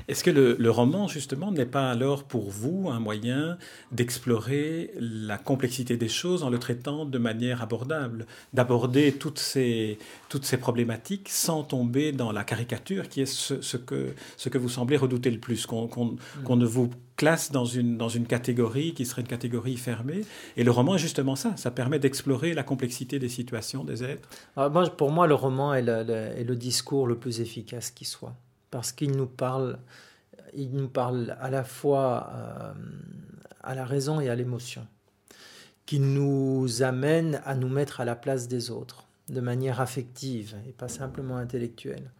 Est-ce 0.08 0.24
que 0.24 0.32
le, 0.32 0.72
roman, 0.72 1.08
justement, 1.08 1.52
n'est 1.52 1.66
pas 1.66 1.90
alors 1.90 2.24
pour 2.24 2.50
vous 2.50 2.90
un 2.90 3.00
moyen 3.00 3.58
d'explorer 3.92 4.92
la 5.00 5.38
complexité 5.38 5.98
des 5.98 6.10
choses 6.10 6.44
en 6.44 6.50
le 6.50 6.60
traitant 6.60 7.06
de 7.06 7.18
manière 7.18 7.62
abordable, 7.62 8.26
d'aborder 8.54 9.14
toutes 9.14 9.40
ces, 9.40 9.98
toutes 10.30 10.46
ces 10.46 10.58
problématiques 10.58 11.30
sans 11.30 11.64
tomber 11.64 12.12
dans 12.12 12.32
la 12.32 12.44
caricature 12.44 13.10
qui 13.10 13.22
est 13.22 13.26
ce, 13.26 13.78
que, 13.78 14.14
ce 14.38 14.50
que 14.50 14.58
vous 14.58 14.70
semblez 14.70 14.98
redouter 14.98 15.32
le 15.32 15.40
plus, 15.40 15.66
qu'on 15.66 15.88
mm. 15.88 16.56
ne 16.56 16.66
vous 16.66 16.90
classe 17.16 17.52
dans 17.52 17.66
une, 17.66 17.98
dans 17.98 18.10
une 18.10 18.26
catégorie 18.26 18.94
qui 18.94 19.06
serait 19.06 19.22
une 19.22 19.28
catégorie 19.28 19.78
fermée? 19.78 20.22
Et 20.58 20.64
le 20.64 20.72
roman 20.72 20.96
est 20.96 21.00
justement 21.00 21.36
ça, 21.36 21.56
ça 21.56 21.72
permet 21.72 22.00
d'explorer 22.00 22.54
la 22.54 22.64
complexité 22.64 23.20
des 23.20 23.30
situations 23.30 23.84
des 23.84 24.04
êtres? 24.04 24.30
Ah, 24.56 24.70
pour 24.70 25.12
moi, 25.12 25.28
le 25.28 25.36
roman 25.36 25.74
est 25.74 25.82
le 25.82 26.56
discours 26.56 27.08
le 27.08 27.18
plus 27.18 27.42
efficace 27.42 27.92
qui 27.92 28.06
soit 28.06 28.36
parce 28.76 28.92
qu'il 28.92 29.16
nous 29.16 29.26
parle, 29.26 29.80
il 30.54 30.72
nous 30.72 30.90
parle 30.90 31.38
à 31.40 31.50
la 31.50 31.64
fois 31.64 32.30
euh, 32.34 32.74
à 33.64 33.74
la 33.74 33.86
raison 33.86 34.20
et 34.20 34.28
à 34.28 34.36
l'émotion, 34.36 34.86
qui 35.86 36.02
nous 36.02 36.84
amène 36.84 37.42
à 37.46 37.56
nous 37.56 37.70
mettre 37.70 38.02
à 38.02 38.06
la 38.06 38.18
place 38.18 38.50
des 38.50 38.72
autres 38.72 39.08
de 39.30 39.40
manière 39.40 39.80
affective 39.80 40.58
et 40.68 40.74
pas 40.74 40.90
simplement 40.90 41.38
intellectuelle. 41.38 42.12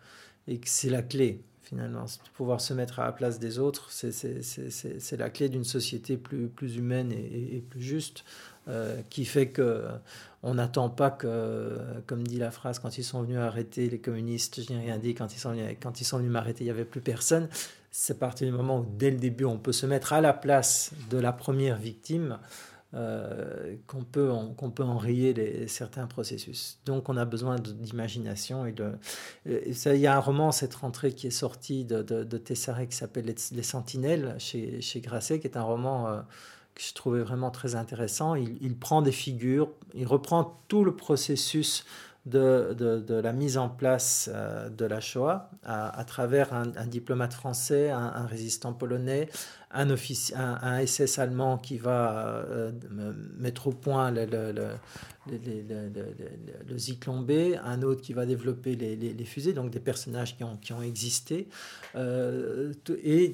Et 0.48 0.58
que 0.58 0.70
c'est 0.70 0.90
la 0.90 1.02
clé, 1.02 1.42
finalement, 1.62 2.06
pouvoir 2.36 2.62
se 2.62 2.74
mettre 2.74 3.02
à 3.02 3.08
la 3.08 3.12
place 3.12 3.38
des 3.38 3.60
autres, 3.60 3.92
c'est 3.92 5.18
la 5.18 5.30
clé 5.30 5.50
d'une 5.50 5.66
société 5.66 6.16
plus, 6.16 6.78
humaine 6.78 7.12
et 7.12 7.62
plus 7.70 7.82
juste, 7.82 8.24
euh, 8.68 9.02
qui 9.10 9.26
fait 9.26 9.50
que 9.50 9.86
on 10.44 10.56
n'attend 10.56 10.90
pas 10.90 11.10
que, 11.10 11.78
comme 12.06 12.28
dit 12.28 12.38
la 12.38 12.52
phrase, 12.52 12.78
quand 12.78 13.00
ils 13.00 13.04
sont 13.04 13.24
venus 13.24 13.40
arrêter 13.40 13.90
les 13.90 13.98
communistes, 13.98 14.62
je 14.62 14.72
n'ai 14.72 14.80
rien 14.80 15.00
dit, 15.00 15.16
quand 15.16 15.36
ils 15.36 15.40
sont 15.40 15.50
venus, 16.20 16.32
m'arrêter, 16.32 16.64
il 16.64 16.68
n'y 16.68 16.72
avait 16.72 16.86
plus 16.86 17.02
personne. 17.02 17.50
c'est 17.90 18.14
à 18.14 18.16
partir 18.16 18.48
du 18.48 18.54
moment 18.54 18.80
où, 18.80 18.86
dès 18.98 19.10
le 19.10 19.18
début, 19.18 19.46
on 19.46 19.58
peut 19.58 19.72
se 19.72 19.88
mettre 19.88 20.14
à 20.14 20.22
la 20.22 20.34
place 20.34 20.92
de 21.10 21.18
la 21.18 21.32
première 21.32 21.78
victime, 21.78 22.38
euh, 22.96 23.76
qu'on 23.88 24.06
peut, 24.06 24.32
peut 24.74 24.84
enrayer 24.84 25.68
certains 25.68 26.08
processus. 26.08 26.80
Donc 26.86 27.10
on 27.10 27.18
a 27.18 27.26
besoin 27.26 27.58
d'imagination. 27.60 28.66
Il 28.68 29.98
y 29.98 30.08
a 30.08 30.16
un 30.16 30.20
roman, 30.20 30.54
cette 30.54 30.76
rentrée, 30.76 31.12
qui 31.12 31.28
est 31.28 31.32
sorti 31.32 31.84
de, 31.84 32.02
de, 32.04 32.38
Tessaré 32.38 32.88
qui 32.88 32.96
s'appelle 32.96 33.26
les, 33.26 33.64
Sentinelles 33.64 34.36
chez, 34.38 35.02
Grasset, 35.02 35.40
qui 35.40 35.48
est 35.48 35.58
un 35.58 35.64
roman 35.64 36.08
euh, 36.08 36.22
que 36.76 36.82
je 36.82 36.94
trouvais 36.94 37.22
vraiment 37.22 37.52
très 37.52 37.76
intéressant. 37.76 38.36
Il, 38.36 38.78
prend 38.78 39.02
des 39.02 39.14
figures, 39.14 39.70
il 39.94 40.06
reprend 40.06 40.60
tout 40.68 40.84
le 40.84 40.96
processus 40.96 41.86
de, 42.26 42.74
de, 42.74 43.14
la 43.14 43.34
mise 43.34 43.58
en 43.58 43.70
place 43.70 44.30
euh, 44.34 44.70
de 44.70 44.86
la 44.86 45.00
Shoah 45.00 45.52
à, 45.64 46.04
travers 46.06 46.54
un, 46.54 46.88
diplomate 46.88 47.34
français, 47.34 47.92
un, 47.92 48.26
résistant 48.26 48.74
polonais, 48.74 49.30
un, 49.72 49.96
SS 49.96 51.20
allemand 51.20 51.58
qui 51.58 51.78
va 51.78 52.44
euh, 52.50 52.72
mettre 53.38 53.68
au 53.68 53.72
point 53.72 54.12
le, 54.12 54.26
le, 54.28 54.72
Zyklon 56.78 57.22
B, 57.22 57.32
un 57.64 57.84
autre 57.84 58.02
qui 58.02 58.14
va 58.14 58.26
développer 58.26 58.76
les, 58.76 58.96
les, 58.96 59.26
fusées, 59.26 59.54
donc 59.54 59.70
des 59.70 59.80
personnages 59.80 60.36
qui 60.36 60.44
ont, 60.44 60.58
qui 60.58 60.74
ont 60.74 60.82
existé. 60.82 61.48
Euh, 61.96 62.74
et 63.04 63.32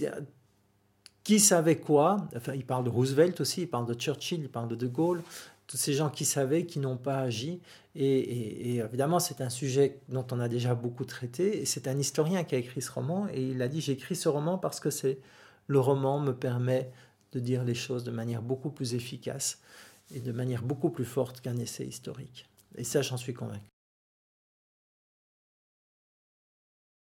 qui 1.24 1.40
savait 1.40 1.78
quoi? 1.78 2.28
Enfin, 2.36 2.54
Il 2.54 2.66
parle 2.66 2.84
de 2.84 2.90
Roosevelt 2.90 3.40
aussi, 3.42 3.62
il 3.62 3.68
parle 3.68 3.86
de 3.86 3.94
Churchill, 3.94 4.42
il 4.42 4.50
parle 4.50 4.70
de 4.70 4.76
De 4.76 4.88
Gaulle 4.88 5.24
tous 5.72 5.78
ces 5.78 5.94
gens 5.94 6.10
qui 6.10 6.26
savaient, 6.26 6.66
qui 6.66 6.80
n'ont 6.80 6.98
pas 6.98 7.20
agi. 7.20 7.62
Et, 7.96 8.76
évidemment, 8.76 9.22
c'est 9.22 9.40
un 9.40 9.50
sujet 9.50 10.00
dont 10.10 10.28
on 10.32 10.40
a 10.42 10.50
déjà 10.50 10.76
beaucoup 10.76 11.06
traité. 11.06 11.62
Et 11.62 11.66
c'est 11.66 11.88
un 11.88 11.98
historien 11.98 12.44
qui 12.44 12.56
a 12.56 12.58
écrit 12.58 12.82
ce 12.82 12.92
roman. 12.92 13.30
Et 13.34 13.42
il 13.42 13.62
a 13.62 13.70
dit, 13.70 13.80
j'ai 13.80 13.94
écrit 13.94 14.18
ce 14.18 14.28
roman 14.28 14.58
parce 14.58 14.82
que 14.82 14.90
le 15.68 15.80
roman 15.80 16.20
me 16.20 16.34
permet 16.34 16.92
de 17.32 17.40
dire 17.40 17.64
les 17.64 17.74
choses 17.74 18.04
de 18.04 18.12
manière 18.12 18.42
beaucoup 18.42 18.70
plus 18.70 18.96
efficace 18.96 19.62
et 20.14 20.20
de 20.20 20.34
manière 20.34 20.62
beaucoup 20.62 20.90
plus 20.90 21.06
forte 21.06 21.40
qu'un 21.40 21.56
essai 21.56 21.86
historique. 21.86 22.50
Et 22.76 22.84
ça, 22.84 23.02
j'en 23.02 23.16
suis 23.16 23.34
convaincu. 23.34 23.64